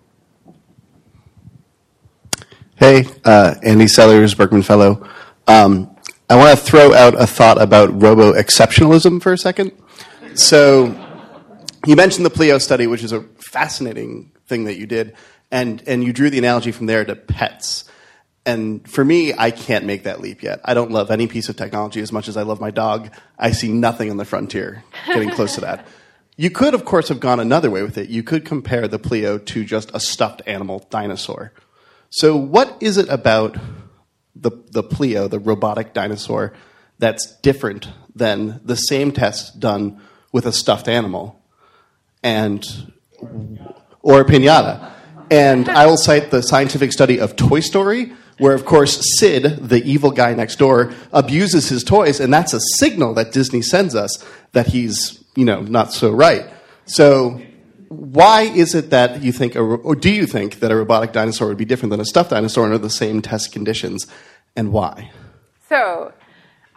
[2.76, 5.06] Hey, uh, Andy Sellars, Berkman Fellow.
[5.48, 5.98] Um,
[6.30, 9.72] I want to throw out a thought about robo exceptionalism for a second.
[10.36, 10.96] So,
[11.88, 15.16] you mentioned the Pleo study, which is a fascinating thing that you did,
[15.50, 17.86] and, and you drew the analogy from there to pets.
[18.46, 20.62] And for me, I can't make that leap yet.
[20.64, 23.10] I don't love any piece of technology as much as I love my dog.
[23.38, 25.88] I see nothing on the frontier getting close to that.
[26.38, 28.08] You could, of course, have gone another way with it.
[28.08, 31.52] You could compare the Pleo to just a stuffed animal dinosaur.
[32.12, 33.58] So, what is it about
[34.42, 36.54] the, the Pleo, the robotic dinosaur,
[36.98, 41.42] that's different than the same test done with a stuffed animal
[42.24, 42.92] and
[44.02, 44.92] or a pinata?
[45.32, 49.84] And I will cite the scientific study of Toy Story, where, of course, Sid, the
[49.84, 54.26] evil guy next door, abuses his toys, and that's a signal that Disney sends us
[54.54, 56.50] that he's, you know, not so right.
[56.86, 57.42] So,
[57.90, 61.58] why is it that you think, or do you think that a robotic dinosaur would
[61.58, 64.08] be different than a stuffed dinosaur under the same test conditions,
[64.56, 65.12] and why?
[65.68, 66.14] So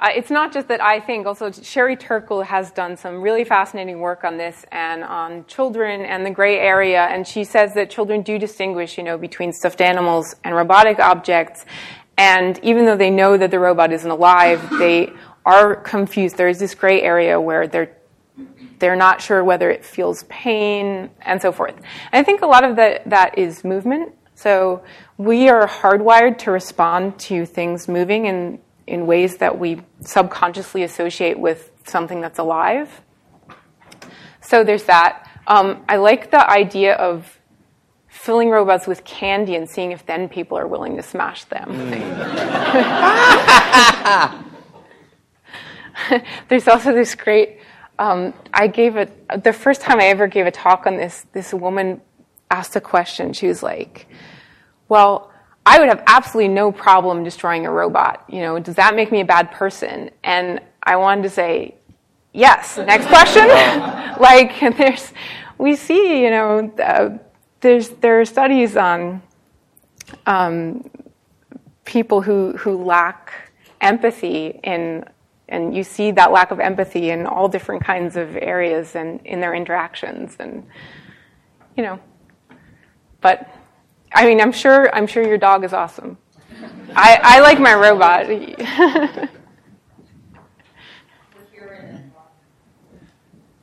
[0.03, 4.01] uh, it's not just that I think, also, Sherry Turkle has done some really fascinating
[4.01, 7.05] work on this and on children and the gray area.
[7.05, 11.65] And she says that children do distinguish, you know, between stuffed animals and robotic objects.
[12.19, 15.13] And even though they know that the robot isn't alive, they
[15.47, 16.37] are confused.
[16.37, 17.97] There is this gray area where they're
[18.81, 21.77] they're not sure whether it feels pain and so forth.
[21.77, 21.85] And
[22.21, 24.13] I think a lot of that, that is movement.
[24.35, 24.83] So
[25.25, 31.39] we are hardwired to respond to things moving in, in ways that we subconsciously associate
[31.39, 33.01] with something that's alive.
[34.41, 35.29] So there's that.
[35.47, 37.39] Um, I like the idea of
[38.09, 41.71] filling robots with candy and seeing if then people are willing to smash them.
[46.49, 47.61] There's also this great.
[47.99, 51.27] Um, I gave a the first time I ever gave a talk on this.
[51.33, 52.01] This woman
[52.51, 53.33] asked a question.
[53.33, 54.09] She was like,
[54.93, 55.13] "Well,
[55.65, 58.25] I would have absolutely no problem destroying a robot.
[58.29, 61.77] You know, does that make me a bad person?" And I wanted to say,
[62.33, 62.79] yes.
[62.79, 63.47] Next question.
[64.29, 65.13] like, there's,
[65.59, 67.19] we see, you know, uh,
[67.61, 69.23] there's there are studies on
[70.27, 70.91] um,
[71.85, 75.05] people who who lack empathy in
[75.49, 79.41] and you see that lack of empathy in all different kinds of areas and in
[79.41, 80.65] their interactions and
[81.77, 81.99] you know
[83.21, 83.49] but
[84.15, 86.17] i mean i'm sure i'm sure your dog is awesome
[86.95, 88.27] i, I like my robot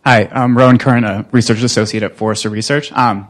[0.06, 2.91] Hi, I'm Rowan Curran, a research associate at Forrester Research.
[2.93, 3.28] Um,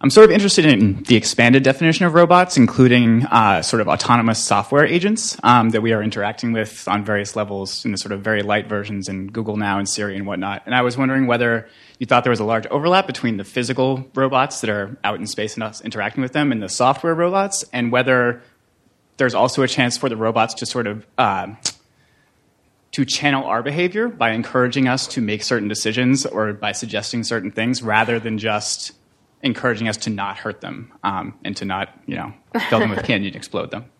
[0.00, 4.38] I'm sort of interested in the expanded definition of robots, including uh, sort of autonomous
[4.38, 8.20] software agents um, that we are interacting with on various levels in the sort of
[8.20, 10.62] very light versions in Google Now and Siri and whatnot.
[10.66, 11.68] And I was wondering whether
[11.98, 15.26] you thought there was a large overlap between the physical robots that are out in
[15.26, 18.42] space and us interacting with them and the software robots, and whether
[19.16, 21.48] there's also a chance for the robots to sort of uh,
[22.92, 27.50] to channel our behavior by encouraging us to make certain decisions or by suggesting certain
[27.50, 28.92] things rather than just
[29.42, 32.32] encouraging us to not hurt them um, and to not, you know,
[32.68, 33.84] fill them with candy and explode them.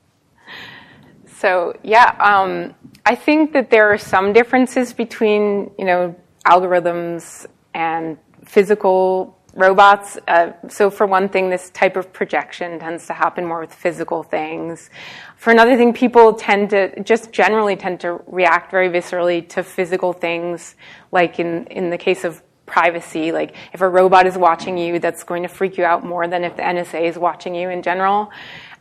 [1.39, 2.75] So yeah, um,
[3.07, 7.47] I think that there are some differences between you know algorithms
[7.79, 10.19] and physical robots.
[10.27, 14.23] Uh, so for one thing, this type of projection tends to happen more with physical
[14.23, 14.91] things.
[15.37, 20.13] For another thing, people tend to just generally tend to react very viscerally to physical
[20.13, 20.75] things,
[21.13, 23.31] like in in the case of privacy.
[23.33, 26.43] Like if a robot is watching you, that's going to freak you out more than
[26.45, 28.31] if the NSA is watching you in general.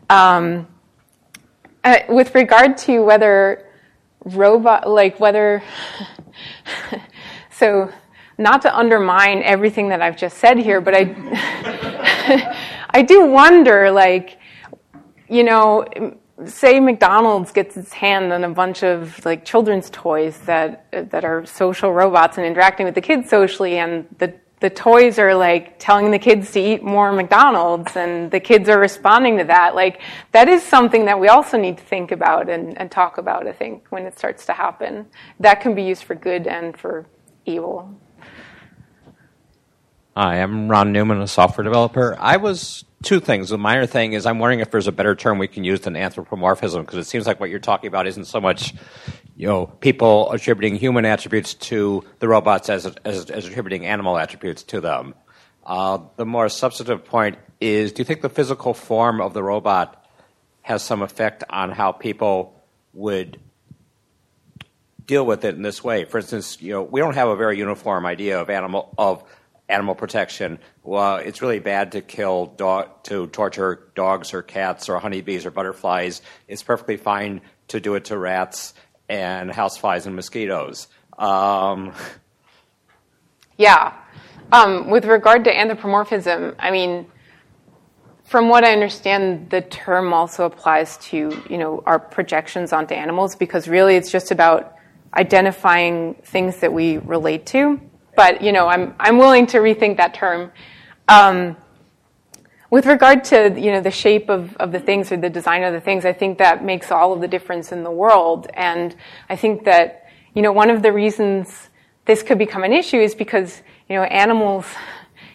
[0.09, 0.67] Um,
[1.83, 3.63] uh, with regard to whether
[4.25, 5.63] robot, like whether,
[7.51, 7.91] so
[8.37, 12.55] not to undermine everything that I've just said here, but I,
[12.91, 14.37] I do wonder, like,
[15.27, 15.85] you know,
[16.45, 21.45] say McDonald's gets its hand on a bunch of like children's toys that that are
[21.45, 26.09] social robots and interacting with the kids socially, and the the toys are like telling
[26.09, 29.75] the kids to eat more McDonald's, and the kids are responding to that.
[29.75, 33.47] Like that is something that we also need to think about and, and talk about.
[33.47, 35.07] I think when it starts to happen,
[35.39, 37.07] that can be used for good and for
[37.45, 37.99] evil.
[40.19, 42.17] Hi, I'm Ron Newman, a software developer.
[42.19, 43.49] I was two things.
[43.49, 45.95] The minor thing is I'm wondering if there's a better term we can use than
[45.95, 48.73] anthropomorphism because it seems like what you're talking about isn't so much,
[49.35, 54.63] you know, people attributing human attributes to the robots as as, as attributing animal attributes
[54.63, 55.13] to them.
[55.63, 60.03] Uh, the more substantive point is: Do you think the physical form of the robot
[60.63, 62.59] has some effect on how people
[62.95, 63.39] would
[65.05, 66.05] deal with it in this way?
[66.05, 69.23] For instance, you know, we don't have a very uniform idea of animal of
[69.69, 70.59] animal protection.
[70.83, 75.51] Well, it's really bad to kill dog, to torture dogs or cats or honeybees or
[75.51, 76.21] butterflies.
[76.47, 78.73] It's perfectly fine to do it to rats
[79.09, 80.87] and houseflies and mosquitoes.
[81.17, 81.93] Um,
[83.57, 83.93] yeah.
[84.51, 87.07] Um, with regard to anthropomorphism, I mean,
[88.23, 93.35] from what I understand, the term also applies to you know our projections onto animals
[93.35, 94.75] because really it's just about
[95.13, 97.79] identifying things that we relate to
[98.17, 100.51] but you know, I'm I'm willing to rethink that term.
[101.07, 101.55] Um,
[102.69, 105.71] with regard to you know the shape of, of the things or the design of
[105.71, 108.47] the things, I think that makes all of the difference in the world.
[108.55, 108.93] And
[109.29, 111.69] I think that you know one of the reasons
[112.05, 114.65] this could become an issue is because you know animals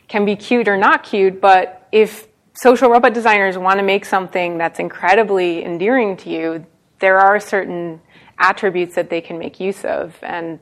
[0.09, 4.59] can be cute or not cute, but if social robot designers want to make something
[4.59, 6.67] that's incredibly endearing to you,
[6.99, 8.01] there are certain
[8.39, 10.19] attributes that they can make use of.
[10.23, 10.61] And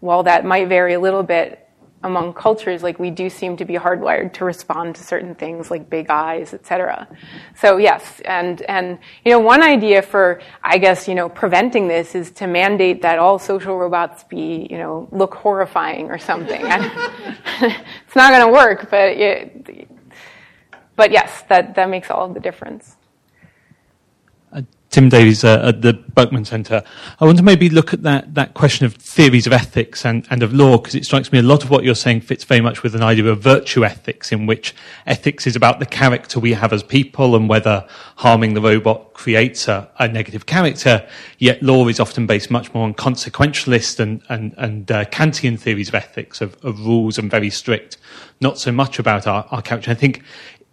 [0.00, 1.66] while that might vary a little bit
[2.02, 5.90] among cultures, like we do seem to be hardwired to respond to certain things like
[5.90, 7.08] big eyes, etc.
[7.56, 12.14] So yes, and and you know one idea for I guess you know preventing this
[12.14, 16.60] is to mandate that all social robots be you know look horrifying or something.
[16.64, 19.88] it's not going to work, but it,
[20.94, 22.95] but yes, that that makes all the difference.
[24.96, 26.82] Tim Davies uh, at the Berkman Center.
[27.20, 30.42] I want to maybe look at that, that question of theories of ethics and, and
[30.42, 32.82] of law, because it strikes me a lot of what you're saying fits very much
[32.82, 34.74] with an idea of virtue ethics, in which
[35.06, 37.86] ethics is about the character we have as people and whether
[38.16, 42.84] harming the robot creates a, a negative character, yet law is often based much more
[42.84, 47.50] on consequentialist and, and, and uh, Kantian theories of ethics, of, of rules and very
[47.50, 47.98] strict,
[48.40, 49.90] not so much about our, our character.
[49.90, 50.22] I think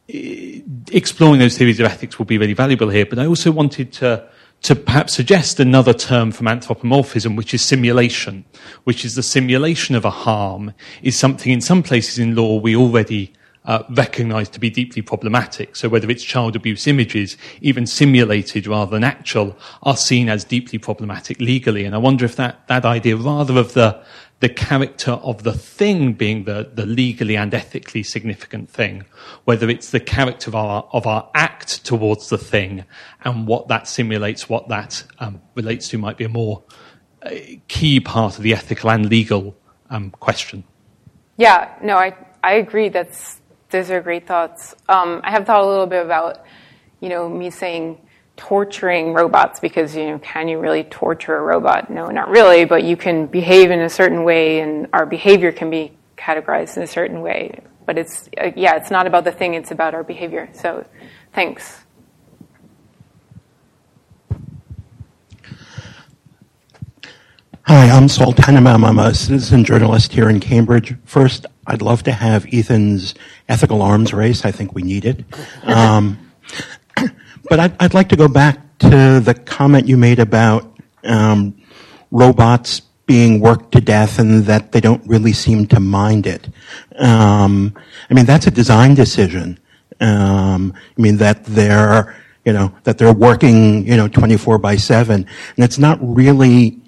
[0.08, 3.06] exploring those theories of ethics will be really valuable here.
[3.06, 4.28] But I also wanted to
[4.64, 8.46] to perhaps suggest another term from anthropomorphism, which is simulation,
[8.86, 12.74] which is the simulation of a harm, is something in some places in law we
[12.74, 13.34] already
[13.66, 15.76] uh, recognized to be deeply problematic.
[15.76, 20.80] So whether it's child abuse images, even simulated rather than actual, are seen as deeply
[20.80, 21.84] problematic legally.
[21.84, 24.02] And I wonder if that, that idea, rather of the,
[24.40, 29.06] the character of the thing being the, the legally and ethically significant thing,
[29.46, 32.84] whether it's the character of our, of our act towards the thing
[33.24, 36.62] and what that simulates, what that um, relates to might be a more
[37.22, 37.30] uh,
[37.70, 39.56] key part of the ethical and legal
[39.90, 40.64] um, question.
[41.38, 42.14] Yeah, no, I,
[42.44, 42.90] I agree.
[42.90, 44.76] That's those are great thoughts.
[44.88, 46.46] Um, I have thought a little bit about,
[47.00, 47.98] you know, me saying
[48.36, 51.90] torturing robots because you know, can you really torture a robot?
[51.90, 55.70] No, not really, but you can behave in a certain way, and our behavior can
[55.70, 57.62] be categorized in a certain way.
[57.86, 60.50] But it's uh, yeah, it's not about the thing; it's about our behavior.
[60.54, 60.86] So,
[61.34, 61.80] thanks.
[67.66, 68.86] Hi, I'm Saul Tenenbaum.
[68.86, 70.96] I'm a citizen journalist here in Cambridge.
[71.06, 73.16] First, I'd love to have Ethan's
[73.48, 74.44] ethical arms race.
[74.44, 75.24] I think we need it.
[75.64, 76.23] Um,
[77.50, 81.56] but I'd, I'd, like to go back to the comment you made about um,
[82.12, 86.48] robots being worked to death and that they don't really seem to mind it.
[86.98, 87.74] Um,
[88.10, 89.60] I mean, that's a design decision.
[90.00, 92.16] Um, I mean, that they're,
[92.46, 95.16] you know, that they're working, you know, 24 by 7.
[95.16, 96.82] And it's not really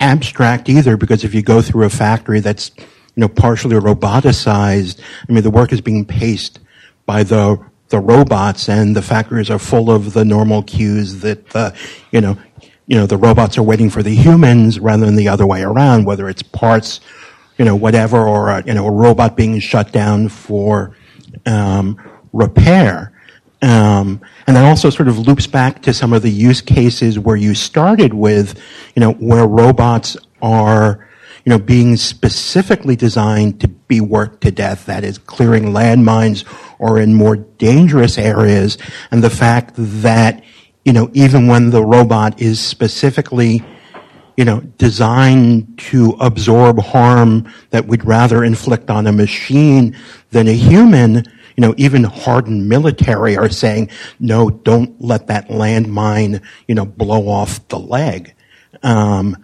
[0.00, 5.32] abstract either because if you go through a factory that's you know partially roboticized, I
[5.32, 6.58] mean the work is being paced
[7.06, 7.58] by the
[7.90, 11.74] the robots and the factories are full of the normal cues that the
[12.10, 12.36] you know
[12.86, 16.04] you know the robots are waiting for the humans rather than the other way around
[16.04, 17.00] whether it's parts
[17.58, 20.96] you know whatever or a, you know a robot being shut down for
[21.46, 21.96] um,
[22.32, 23.12] repair.
[23.62, 27.36] Um, and that also sort of loops back to some of the use cases where
[27.36, 28.58] you started with,
[28.94, 31.06] you know, where robots are,
[31.44, 36.44] you know, being specifically designed to be worked to death, that is clearing landmines
[36.78, 38.78] or in more dangerous areas.
[39.10, 40.44] And the fact that,
[40.84, 43.64] you know, even when the robot is specifically,
[44.36, 49.96] you know, designed to absorb harm that we'd rather inflict on a machine
[50.30, 51.24] than a human,
[51.56, 57.28] you know, even hardened military are saying, no, don't let that landmine, you know, blow
[57.28, 58.34] off the leg.
[58.82, 59.36] Um,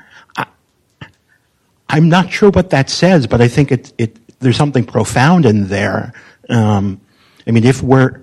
[1.96, 5.46] I, am not sure what that says, but I think it, it there's something profound
[5.46, 6.12] in there.
[6.50, 7.00] Um,
[7.46, 8.20] I mean, if we're,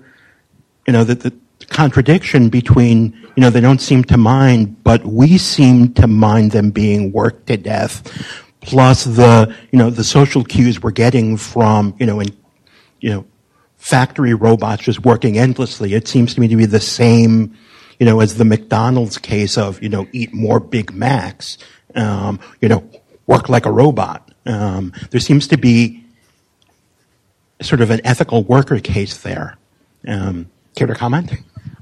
[0.86, 1.32] you know, the, the
[1.66, 6.70] contradiction between, you know, they don't seem to mind, but we seem to mind them
[6.70, 8.02] being worked to death,
[8.60, 12.28] plus the, you know, the social cues we're getting from, you know, in,
[13.00, 13.26] you know,
[13.76, 15.94] factory robots just working endlessly.
[15.94, 17.58] It seems to me to be the same,
[17.98, 21.58] you know, as the McDonald's case of, you know, eat more Big Macs,
[21.96, 22.88] um, you know,
[23.26, 24.30] work like a robot.
[24.46, 26.04] Um, there seems to be
[27.62, 29.56] sort of an ethical worker case there.
[30.06, 31.32] Um, care to comment?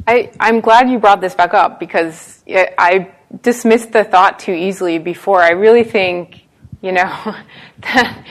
[0.06, 4.98] I, I'm glad you brought this back up because I dismissed the thought too easily
[4.98, 5.42] before.
[5.42, 6.42] I really think,
[6.80, 7.02] you know,
[7.80, 8.24] that,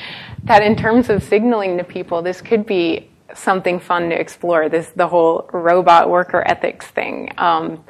[0.43, 4.70] that in terms of signaling to people, this could be something fun to explore.
[4.70, 7.32] This the whole robot worker ethics thing.
[7.38, 7.84] Um,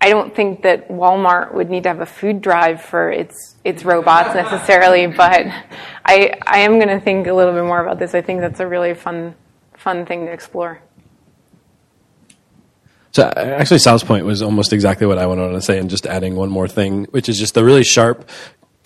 [0.00, 3.84] I don't think that Walmart would need to have a food drive for its its
[3.84, 5.46] robots necessarily, but
[6.04, 8.14] I I am going to think a little bit more about this.
[8.14, 9.34] I think that's a really fun
[9.74, 10.80] fun thing to explore.
[13.12, 16.36] So actually, Sal's point was almost exactly what I wanted to say, and just adding
[16.36, 18.28] one more thing, which is just the really sharp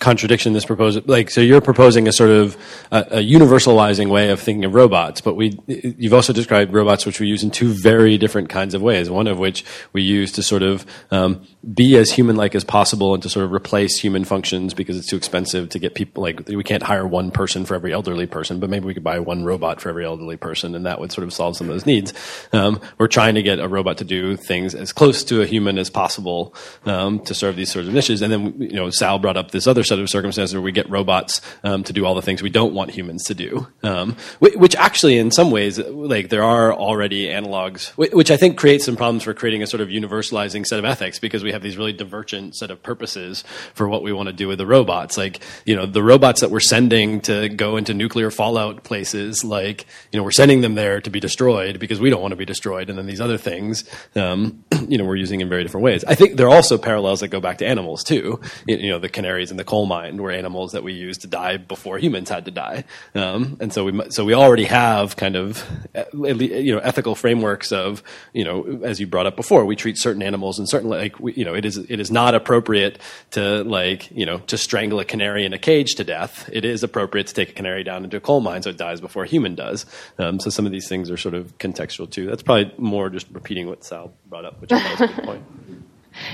[0.01, 2.57] contradiction this proposal like so you're proposing a sort of
[2.91, 7.27] a, universalizing way of thinking of robots but we you've also described robots which we
[7.27, 10.63] use in two very different kinds of ways one of which we use to sort
[10.63, 14.73] of um, be as human like as possible and to sort of replace human functions
[14.73, 17.93] because it's too expensive to get people like we can't hire one person for every
[17.93, 20.99] elderly person but maybe we could buy one robot for every elderly person and that
[20.99, 22.13] would sort of solve some of those needs.
[22.53, 25.77] Um, we're trying to get a robot to do things as close to a human
[25.77, 28.21] as possible um, to serve these sorts of niches.
[28.21, 30.89] And then you know sal brought up this other set of circumstances where we get
[30.89, 34.73] robots um, to do all the things we don't want humans to do, um, which
[34.77, 39.23] actually, in some ways, like there are already analogs, which I think creates some problems
[39.23, 42.55] for creating a sort of universalizing set of ethics because we have these really divergent
[42.55, 45.17] set of purposes for what we want to do with the robots.
[45.17, 49.85] Like, you know, the robots that we're sending to go into nuclear fallout places, like,
[50.13, 52.45] you know, we're sending them there to be destroyed because we don't want to be
[52.45, 53.83] destroyed, and then these other things,
[54.15, 56.05] um, you know, we're using in very different ways.
[56.05, 58.39] I think there are also parallels that go back to animals too.
[58.67, 61.27] You know, the canaries and the coal coal mine were animals that we used to
[61.27, 62.83] die before humans had to die,
[63.15, 65.65] um, and so we so we already have kind of
[66.13, 68.03] you know ethical frameworks of
[68.33, 71.33] you know as you brought up before, we treat certain animals and certain like we,
[71.33, 72.99] you know it is it is not appropriate
[73.31, 76.49] to like you know to strangle a canary in a cage to death.
[76.51, 79.01] It is appropriate to take a canary down into a coal mine so it dies
[79.01, 79.85] before a human does.
[80.17, 82.27] Um, so some of these things are sort of contextual too.
[82.27, 85.43] That's probably more just repeating what Sal brought up, which I a good point.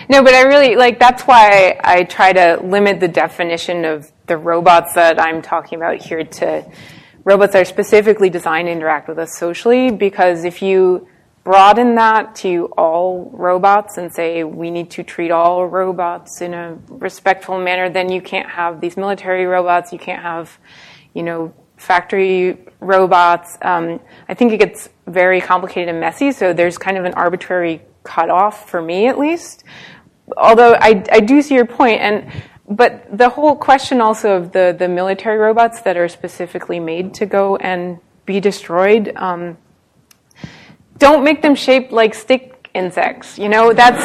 [0.10, 4.38] No, but I really like that's why I try to limit the definition of the
[4.38, 6.66] robots that I'm talking about here to
[7.24, 11.08] robots that are specifically designed to interact with us socially because if you
[11.44, 16.78] broaden that to all robots and say we need to treat all robots in a
[16.90, 20.58] respectful manner, then you can't have these military robots, you can't have,
[21.14, 23.58] you know, factory robots.
[23.62, 27.82] Um, I think it gets very complicated and messy, so there's kind of an arbitrary
[28.04, 29.64] cutoff for me at least.
[30.36, 32.32] Although I, I do see your point, and
[32.70, 37.26] but the whole question also of the, the military robots that are specifically made to
[37.26, 39.58] go and be destroyed, um,
[40.98, 43.38] don't make them shaped like stick insects.
[43.40, 44.04] You know, that's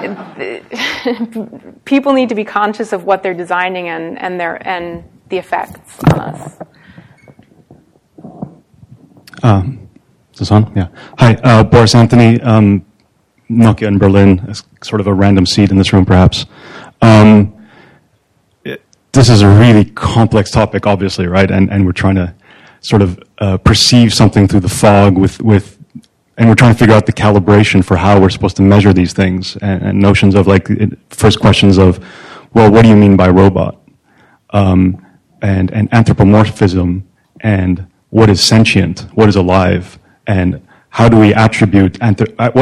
[1.84, 5.98] people need to be conscious of what they're designing and, and their and the effects
[6.12, 6.58] on us.
[9.44, 10.72] Is this on?
[10.76, 10.88] Yeah.
[11.18, 12.84] Hi, uh, Boris Anthony, um,
[13.50, 16.46] Nokia in Berlin, sort of a random seat in this room, perhaps.
[17.02, 17.56] Um,
[19.12, 21.50] this is a really complex topic, obviously, right?
[21.50, 22.34] And, and we're trying to
[22.80, 25.78] sort of uh, perceive something through the fog with, with,
[26.38, 29.12] and we're trying to figure out the calibration for how we're supposed to measure these
[29.12, 30.68] things and, and notions of like,
[31.10, 31.98] first questions of,
[32.54, 33.80] well, what do you mean by robot?
[34.50, 35.04] Um,
[35.42, 37.06] and, and anthropomorphism
[37.40, 42.14] and what is sentient, what is alive, and how do we attribute, uh,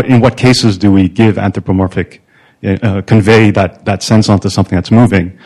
[0.06, 2.22] in what cases do we give anthropomorphic,
[2.64, 5.38] uh, convey that, that sense onto something that's moving?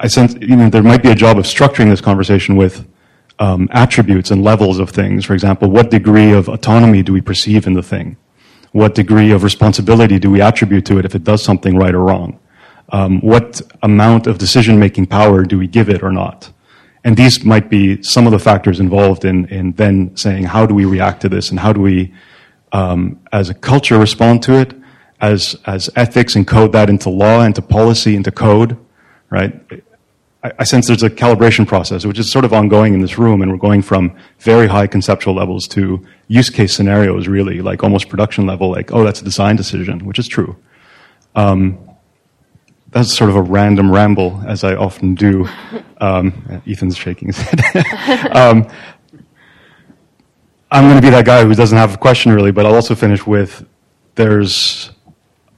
[0.00, 2.86] I sense, you know, there might be a job of structuring this conversation with
[3.38, 5.24] um, attributes and levels of things.
[5.24, 8.16] For example, what degree of autonomy do we perceive in the thing?
[8.72, 12.04] What degree of responsibility do we attribute to it if it does something right or
[12.04, 12.40] wrong?
[12.90, 16.50] Um, what amount of decision making power do we give it or not?
[17.04, 20.74] And these might be some of the factors involved in, in then saying, how do
[20.74, 22.14] we react to this and how do we,
[22.72, 24.74] um, as a culture, respond to it,
[25.20, 28.78] as, as ethics encode that into law, into policy, into code,
[29.28, 29.54] right?
[30.42, 33.42] I, I sense there's a calibration process, which is sort of ongoing in this room,
[33.42, 38.08] and we're going from very high conceptual levels to use case scenarios, really, like almost
[38.08, 40.56] production level, like, oh, that's a design decision, which is true.
[41.34, 41.78] Um,
[42.94, 45.48] that's sort of a random ramble, as I often do.
[46.00, 47.60] Um, Ethan's shaking his head.
[48.36, 48.68] um,
[50.70, 52.94] I'm going to be that guy who doesn't have a question really, but I'll also
[52.94, 53.66] finish with
[54.14, 54.92] there's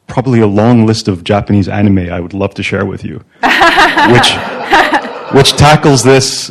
[0.06, 3.22] probably a long list of Japanese anime I would love to share with you,
[4.10, 4.32] which
[5.34, 6.50] which tackles this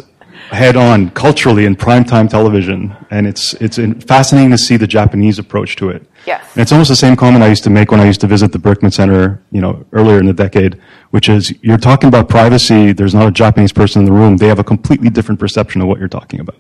[0.56, 5.76] head on culturally in primetime television, and it's it's fascinating to see the Japanese approach
[5.76, 6.08] to it.
[6.26, 6.44] Yes.
[6.54, 8.52] And it's almost the same comment I used to make when I used to visit
[8.52, 10.82] the Berkman Center, you know, earlier in the decade,
[11.12, 12.94] which is you're talking about privacy.
[12.94, 14.38] There's not a Japanese person in the room.
[14.38, 16.58] They have a completely different perception of what you're talking about,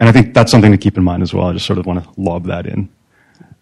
[0.00, 1.46] and I think that's something to keep in mind as well.
[1.46, 2.88] I just sort of want to lob that in.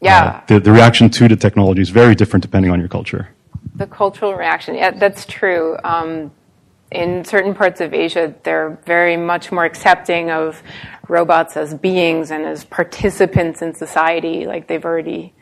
[0.01, 0.25] Yeah.
[0.25, 3.29] Uh, the, the reaction to the technology is very different depending on your culture.
[3.75, 5.77] The cultural reaction, yeah, that's true.
[5.85, 6.31] Um,
[6.91, 10.63] in certain parts of Asia, they're very much more accepting of
[11.09, 14.47] robots as beings and as participants in society.
[14.47, 15.35] Like they've already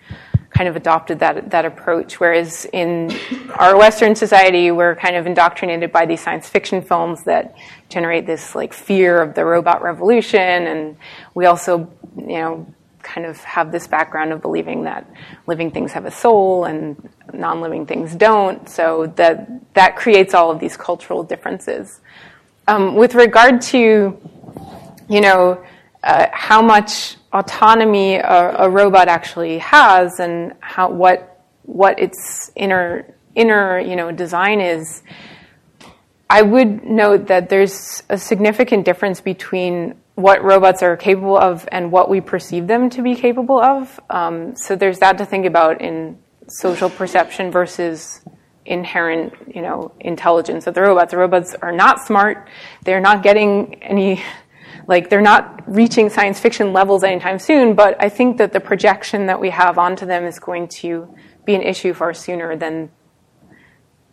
[0.51, 2.21] kind of adopted that that approach.
[2.21, 3.15] Whereas in
[3.55, 7.55] our Western society, we're kind of indoctrinated by these science fiction films that
[7.89, 10.97] generate this like fear of the robot revolution, and
[11.35, 15.09] we also, you know, kind of have this background of believing that
[15.47, 18.69] living things have a soul and non-living things don't.
[18.69, 22.01] So that that creates all of these cultural differences.
[22.67, 24.19] Um, with regard to,
[25.09, 25.65] you know,
[26.03, 33.15] uh, how much autonomy a, a, robot actually has and how what what its inner
[33.35, 35.03] inner you know design is.
[36.31, 41.93] I would note that there's a significant difference between what robots are capable of and
[41.93, 44.01] what we perceive them to be capable of.
[44.11, 48.21] Um, so there's that to think about in social perception versus
[48.67, 51.13] inherent, you know, intelligence of the robots.
[51.13, 52.49] The robots are not smart.
[52.85, 54.23] They're not getting any,
[54.87, 57.75] like, they're not reaching science fiction levels anytime soon.
[57.75, 61.15] But I think that the projection that we have onto them is going to
[61.45, 62.91] be an issue far sooner than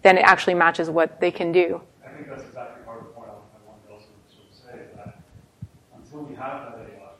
[0.04, 1.82] than it actually matches what they can do.
[2.06, 4.78] I think that's exactly part of the point I wanted to also sort of say
[4.96, 5.18] that
[5.98, 7.18] until we have that AI,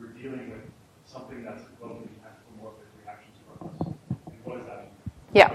[0.00, 0.64] we're dealing with
[1.04, 3.86] something that's equivalent to anthropomorphic reactions from us.
[3.86, 4.90] And what does that mean?
[5.36, 5.54] Yeah.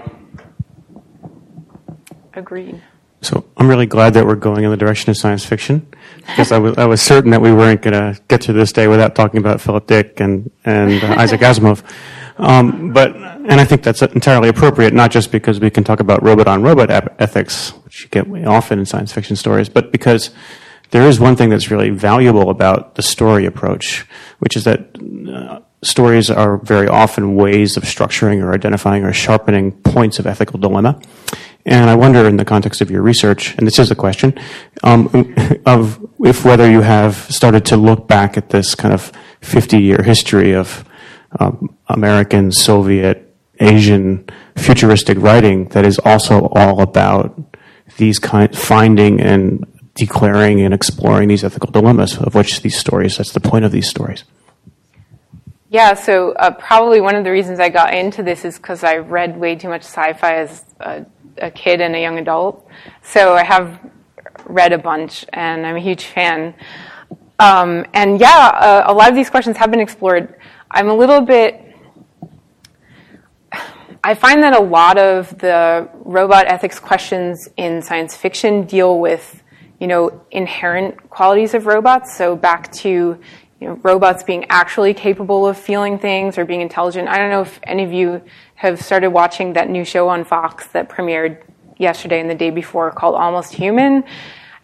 [2.34, 2.80] Agreed.
[3.20, 6.58] So I'm really glad that we're going in the direction of science fiction because I
[6.58, 9.38] was, I was certain that we weren't going to get to this day without talking
[9.38, 11.82] about Philip Dick and, and uh, Isaac Asimov.
[12.38, 16.22] Um, but, and I think that's entirely appropriate, not just because we can talk about
[16.22, 20.30] robot on robot ethics, which you get often in science fiction stories, but because
[20.90, 24.06] there is one thing that's really valuable about the story approach,
[24.38, 24.96] which is that
[25.28, 30.58] uh, stories are very often ways of structuring or identifying or sharpening points of ethical
[30.58, 31.00] dilemma.
[31.64, 34.38] And I wonder, in the context of your research, and this is a question,
[34.82, 35.34] um,
[35.66, 39.12] of if whether you have started to look back at this kind of
[39.42, 40.84] 50 year history of
[41.38, 47.40] um, American, Soviet, Asian, futuristic writing that is also all about
[47.96, 53.32] these kind, finding and declaring and exploring these ethical dilemmas of which these stories, that's
[53.32, 54.24] the point of these stories.
[55.72, 58.98] Yeah, so uh, probably one of the reasons I got into this is because I
[58.98, 61.06] read way too much sci fi as a
[61.38, 62.68] a kid and a young adult.
[63.02, 63.80] So I have
[64.44, 66.54] read a bunch, and I'm a huge fan.
[67.38, 70.34] Um, and yeah, uh, a lot of these questions have been explored.
[70.70, 71.58] I'm a little bit.
[74.04, 79.42] I find that a lot of the robot ethics questions in science fiction deal with,
[79.80, 82.14] you know, inherent qualities of robots.
[82.14, 83.18] So back to,
[83.62, 87.08] you know, robots being actually capable of feeling things or being intelligent.
[87.08, 88.20] I don't know if any of you
[88.56, 91.44] have started watching that new show on Fox that premiered
[91.78, 94.02] yesterday and the day before called Almost Human.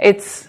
[0.00, 0.48] It's,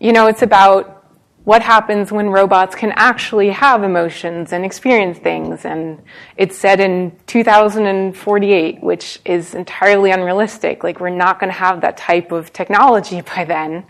[0.00, 1.02] you know, it's about
[1.44, 5.64] what happens when robots can actually have emotions and experience things.
[5.64, 6.02] And
[6.36, 10.82] it's set in 2048, which is entirely unrealistic.
[10.82, 13.84] Like, we're not going to have that type of technology by then.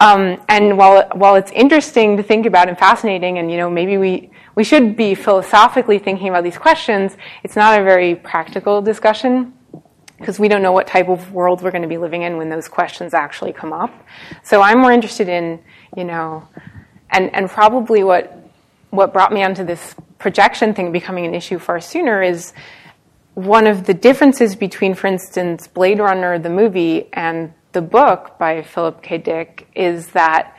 [0.00, 3.96] Um, and while, while it's interesting to think about and fascinating, and, you know, maybe
[3.96, 9.54] we, we should be philosophically thinking about these questions, it's not a very practical discussion
[10.18, 12.48] because we don't know what type of world we're going to be living in when
[12.48, 13.92] those questions actually come up.
[14.42, 15.62] So I'm more interested in,
[15.96, 16.48] you know,
[17.10, 18.34] and, and probably what,
[18.90, 22.52] what brought me onto this projection thing becoming an issue far sooner is
[23.34, 28.62] one of the differences between, for instance, Blade Runner, the movie, and the book by
[28.62, 29.18] Philip K.
[29.18, 30.56] Dick is that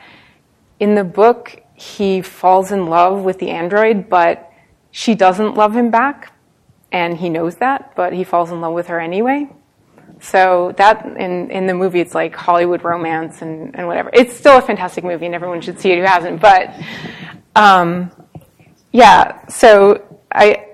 [0.78, 4.52] in the book, he falls in love with the android, but
[4.92, 6.32] she doesn't love him back,
[6.92, 9.48] and he knows that, but he falls in love with her anyway.
[10.20, 14.10] So that in in the movie, it's like Hollywood romance and, and whatever.
[14.12, 16.40] It's still a fantastic movie, and everyone should see it who hasn't.
[16.40, 16.72] But
[17.56, 18.12] um,
[18.92, 20.66] yeah, so I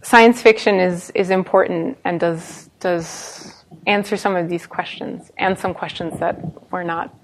[0.00, 3.57] science fiction is is important and does does
[3.88, 6.38] answer some of these questions and some questions that
[6.70, 7.14] we're not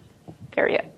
[0.57, 0.91] there yet.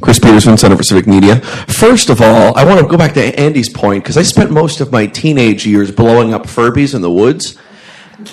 [0.00, 1.40] Chris Peterson, Center for Civic Media.
[1.40, 4.80] First of all, I want to go back to Andy's point because I spent most
[4.80, 7.56] of my teenage years blowing up Furbies in the woods.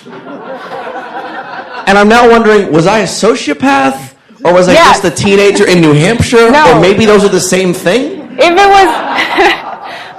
[0.06, 4.08] and I'm now wondering was I a sociopath?
[4.44, 5.02] Or was I yes.
[5.02, 6.50] just a teenager in New Hampshire?
[6.50, 6.78] No.
[6.78, 8.38] Or maybe those are the same thing?
[8.40, 9.66] If it was.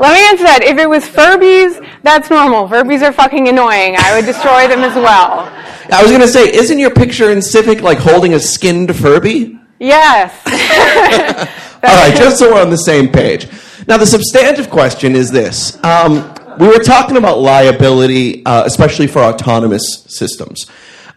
[0.01, 0.62] Let me answer that.
[0.62, 2.66] If it was Furbies, that's normal.
[2.68, 3.96] Furbies are fucking annoying.
[3.98, 5.46] I would destroy them as well.
[5.92, 9.61] I was going to say, isn't your picture in Civic like holding a skinned Furby?
[9.78, 10.32] Yes.
[11.82, 13.46] All right, just so we're on the same page.
[13.86, 15.82] Now, the substantive question is this.
[15.84, 20.66] Um, we were talking about liability, uh, especially for autonomous systems.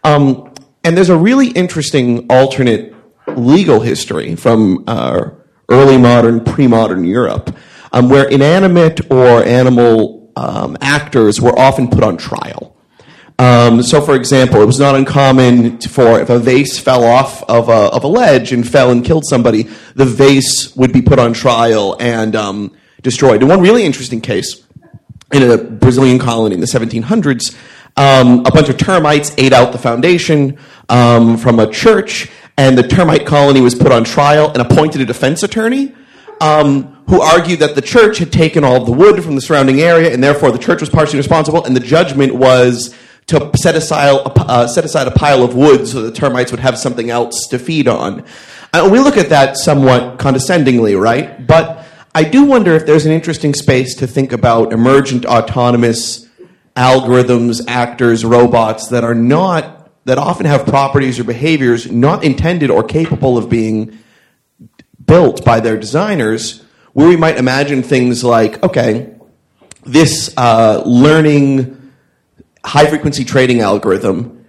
[0.04, 0.54] Um,
[0.84, 2.94] and there's a really interesting alternate
[3.28, 5.30] legal history from uh,
[5.70, 7.56] early modern, pre modern Europe,
[7.94, 12.76] um, where inanimate or animal um, actors were often put on trial.
[13.40, 17.70] Um, so, for example, it was not uncommon for if a vase fell off of
[17.70, 19.64] a, of a ledge and fell and killed somebody,
[19.96, 23.42] the vase would be put on trial and um, destroyed.
[23.42, 24.66] In one really interesting case,
[25.32, 27.56] in a Brazilian colony in the 1700s,
[27.98, 30.58] um, a bunch of termites ate out the foundation
[30.90, 35.06] um, from a church, and the termite colony was put on trial and appointed a
[35.06, 35.94] defense attorney.
[36.40, 39.82] Um, who argued that the church had taken all of the wood from the surrounding
[39.82, 42.96] area, and therefore the church was partially responsible, and the judgment was
[43.28, 46.78] to set aside, uh, set aside a pile of wood so the termites would have
[46.78, 48.24] something else to feed on.
[48.74, 51.46] And we look at that somewhat condescendingly, right?
[51.46, 51.86] But
[52.16, 56.28] I do wonder if there's an interesting space to think about emergent autonomous
[56.76, 62.84] algorithms, actors, robots that are not, that often have properties or behaviors not intended or
[62.84, 63.98] capable of being
[65.06, 69.14] built by their designers, where we might imagine things like, okay,
[69.84, 71.92] this uh, learning
[72.64, 74.46] high frequency trading algorithm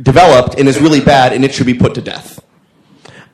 [0.00, 2.42] developed and is really bad and it should be put to death.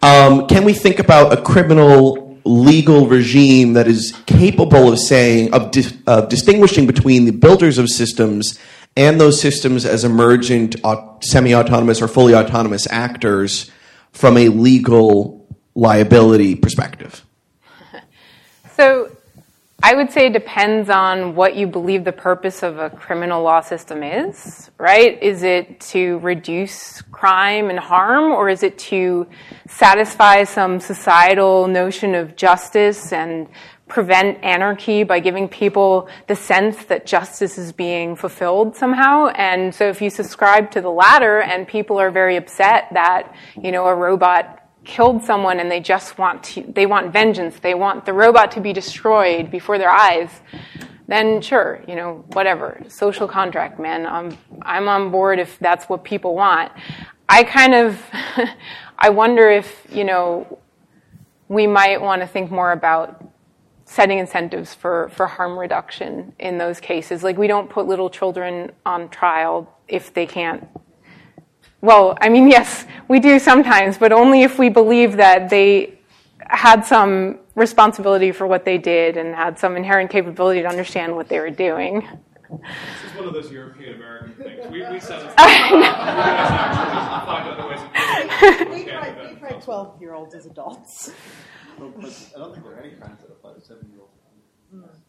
[0.03, 5.71] Um, can we think about a criminal legal regime that is capable of saying, of,
[5.71, 8.59] di- of distinguishing between the builders of systems
[8.97, 13.71] and those systems as emergent au- semi-autonomous or fully autonomous actors
[14.13, 17.25] from a legal liability perspective?
[18.77, 19.17] So
[19.83, 23.61] I would say it depends on what you believe the purpose of a criminal law
[23.61, 25.23] system is, right?
[25.23, 29.29] Is it to reduce crime and harm, or is it to
[29.69, 33.47] satisfy some societal notion of justice and
[33.87, 39.27] prevent anarchy by giving people the sense that justice is being fulfilled somehow?
[39.37, 43.71] And so if you subscribe to the latter and people are very upset that, you
[43.71, 48.05] know, a robot killed someone and they just want to, they want vengeance, they want
[48.05, 50.31] the robot to be destroyed before their eyes,
[51.09, 52.83] then sure, you know, whatever.
[52.89, 54.07] Social contract, man.
[54.07, 56.73] I'm, I'm on board if that's what people want.
[57.29, 58.01] I kind of,
[58.99, 60.59] I wonder if, you know,
[61.49, 63.23] we might want to think more about
[63.85, 67.23] setting incentives for, for harm reduction in those cases.
[67.23, 70.67] Like, we don't put little children on trial if they can't
[71.85, 75.99] well, I mean, yes, we do sometimes, but only if we believe that they
[76.49, 81.29] had some responsibility for what they did and had some inherent capability to understand what
[81.29, 82.09] they were doing.
[82.51, 84.67] This is one of those European American things.
[84.71, 85.27] We, we said
[88.71, 91.11] we tried 12 year olds as adults.
[91.77, 94.13] I don't think there are any crimes that apply to seven year olds.
[94.71, 95.04] Hmm.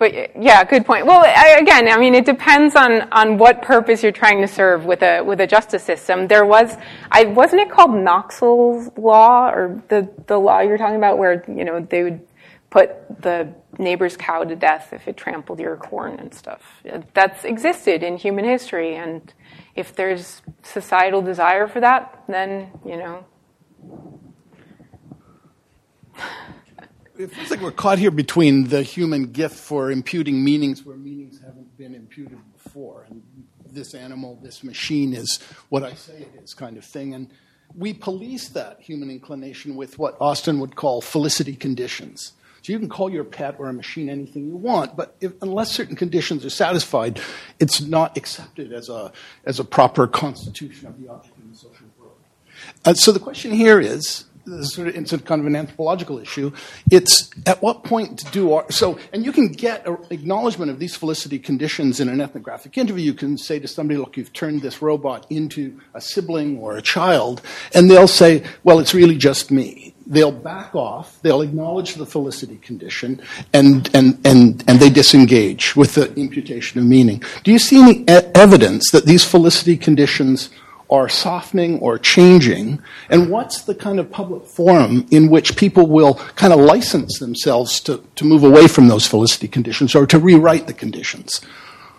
[0.00, 1.04] But yeah, good point.
[1.04, 4.86] Well, I, again, I mean, it depends on, on what purpose you're trying to serve
[4.86, 6.26] with a with a justice system.
[6.26, 6.74] There was,
[7.12, 11.66] I wasn't it called Knoxville's law or the the law you're talking about, where you
[11.66, 12.26] know they would
[12.70, 16.62] put the neighbor's cow to death if it trampled your corn and stuff.
[17.12, 19.30] That's existed in human history, and
[19.76, 23.26] if there's societal desire for that, then you know.
[27.20, 31.40] It feels like we're caught here between the human gift for imputing meanings where meanings
[31.40, 33.06] haven't been imputed before.
[33.10, 33.22] And
[33.70, 37.14] this animal, this machine is what I say it is, kind of thing.
[37.14, 37.30] And
[37.76, 42.32] we police that human inclination with what Austin would call felicity conditions.
[42.62, 45.70] So you can call your pet or a machine anything you want, but if, unless
[45.70, 47.20] certain conditions are satisfied,
[47.58, 49.12] it's not accepted as a,
[49.44, 52.16] as a proper constitution of the object in the social world.
[52.84, 54.24] Uh, so the question here is
[54.64, 56.52] sort of, it's kind of an anthropological issue.
[56.90, 60.96] It's at what point do our, so, and you can get an acknowledgement of these
[60.96, 63.04] felicity conditions in an ethnographic interview.
[63.04, 66.82] You can say to somebody, look, you've turned this robot into a sibling or a
[66.82, 67.42] child,
[67.74, 69.94] and they'll say, well, it's really just me.
[70.06, 73.22] They'll back off, they'll acknowledge the felicity condition,
[73.52, 77.22] and, and, and, and they disengage with the imputation of meaning.
[77.44, 80.50] Do you see any e- evidence that these felicity conditions
[80.90, 82.82] are softening or changing?
[83.08, 87.80] And what's the kind of public forum in which people will kind of license themselves
[87.80, 91.40] to, to move away from those felicity conditions or to rewrite the conditions?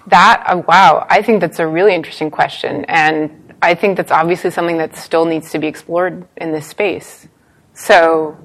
[0.07, 2.85] That, uh, wow, I think that's a really interesting question.
[2.85, 7.27] And I think that's obviously something that still needs to be explored in this space.
[7.73, 8.37] So,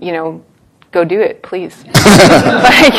[0.00, 0.44] you know,
[0.90, 1.84] go do it, please.
[1.86, 2.94] like,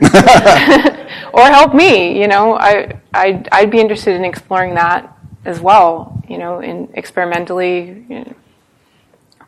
[1.32, 6.22] or help me, you know, I, I'd, I'd be interested in exploring that as well,
[6.28, 8.34] you know, in experimentally you know,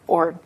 [0.07, 0.39] or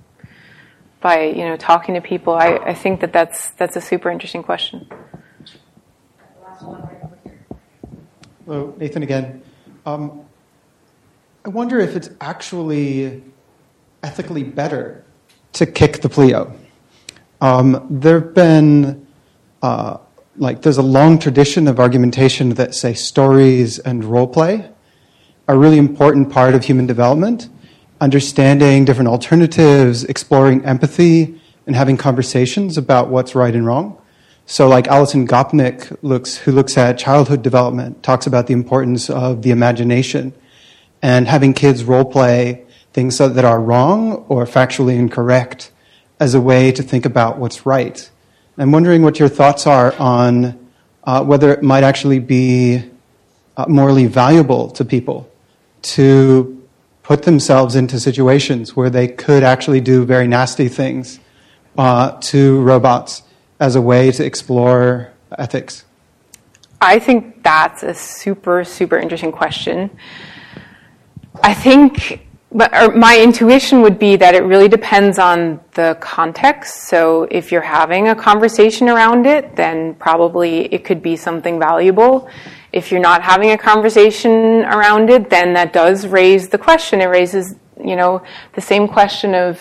[1.00, 2.34] by, you know, talking to people.
[2.34, 4.88] I, I think that that's, that's a super interesting question.
[8.46, 9.42] Hello, Nathan again.
[9.86, 10.22] Um,
[11.44, 13.22] I wonder if it's actually
[14.02, 15.04] ethically better
[15.54, 16.56] to kick the pleo.
[17.40, 19.06] Um, there have been,
[19.62, 19.98] uh,
[20.36, 24.68] like, there's a long tradition of argumentation that say stories and role play
[25.46, 27.48] are really important part of human development.
[28.00, 34.00] Understanding different alternatives, exploring empathy, and having conversations about what's right and wrong.
[34.46, 39.42] So, like Alison Gopnik looks, who looks at childhood development, talks about the importance of
[39.42, 40.34] the imagination
[41.00, 45.70] and having kids role play things that are wrong or factually incorrect
[46.20, 48.10] as a way to think about what's right.
[48.56, 50.68] I'm wondering what your thoughts are on
[51.02, 52.88] uh, whether it might actually be
[53.56, 55.28] uh, morally valuable to people
[55.82, 56.62] to
[57.02, 61.18] put themselves into situations where they could actually do very nasty things
[61.76, 63.22] uh, to robots
[63.58, 65.84] as a way to explore ethics?
[66.80, 69.90] I think that's a super, super interesting question.
[71.42, 76.84] I think but my intuition would be that it really depends on the context.
[76.88, 82.28] So if you're having a conversation around it, then probably it could be something valuable.
[82.72, 87.00] If you're not having a conversation around it, then that does raise the question.
[87.00, 88.22] It raises, you know,
[88.54, 89.60] the same question of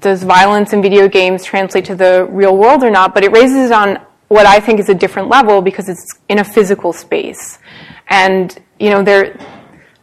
[0.00, 3.14] does violence in video games translate to the real world or not?
[3.14, 6.40] But it raises it on what I think is a different level because it's in
[6.40, 7.60] a physical space.
[8.08, 9.38] And, you know, there,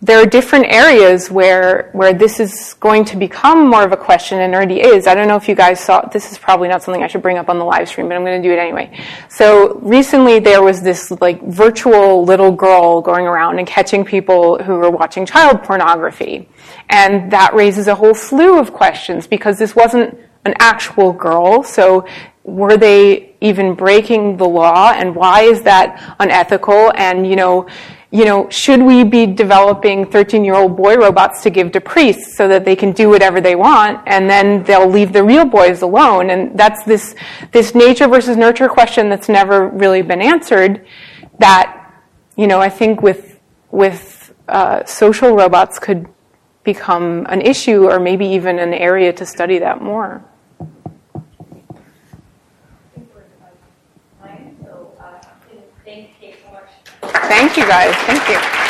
[0.01, 4.39] there are different areas where, where this is going to become more of a question
[4.39, 5.07] and already is.
[5.07, 7.37] I don't know if you guys saw, this is probably not something I should bring
[7.37, 8.97] up on the live stream, but I'm going to do it anyway.
[9.27, 14.75] So recently there was this like virtual little girl going around and catching people who
[14.75, 16.47] were watching child pornography.
[16.89, 21.61] And that raises a whole slew of questions because this wasn't an actual girl.
[21.61, 22.07] So
[22.45, 26.93] were they even breaking the law and why is that unethical?
[26.95, 27.67] And, you know,
[28.11, 32.35] you know, should we be developing 13 year old boy robots to give to priests
[32.35, 35.83] so that they can do whatever they want and then they'll leave the real boys
[35.83, 36.31] alone?
[36.31, 37.15] And that's this,
[37.51, 40.87] this nature versus nurture question that's never really been answered
[41.37, 41.93] that,
[42.35, 46.07] you know, I think with, with uh, social robots could
[46.63, 50.23] become an issue or maybe even an area to study that more.
[57.01, 57.95] Thank you guys.
[58.05, 58.68] Thank you.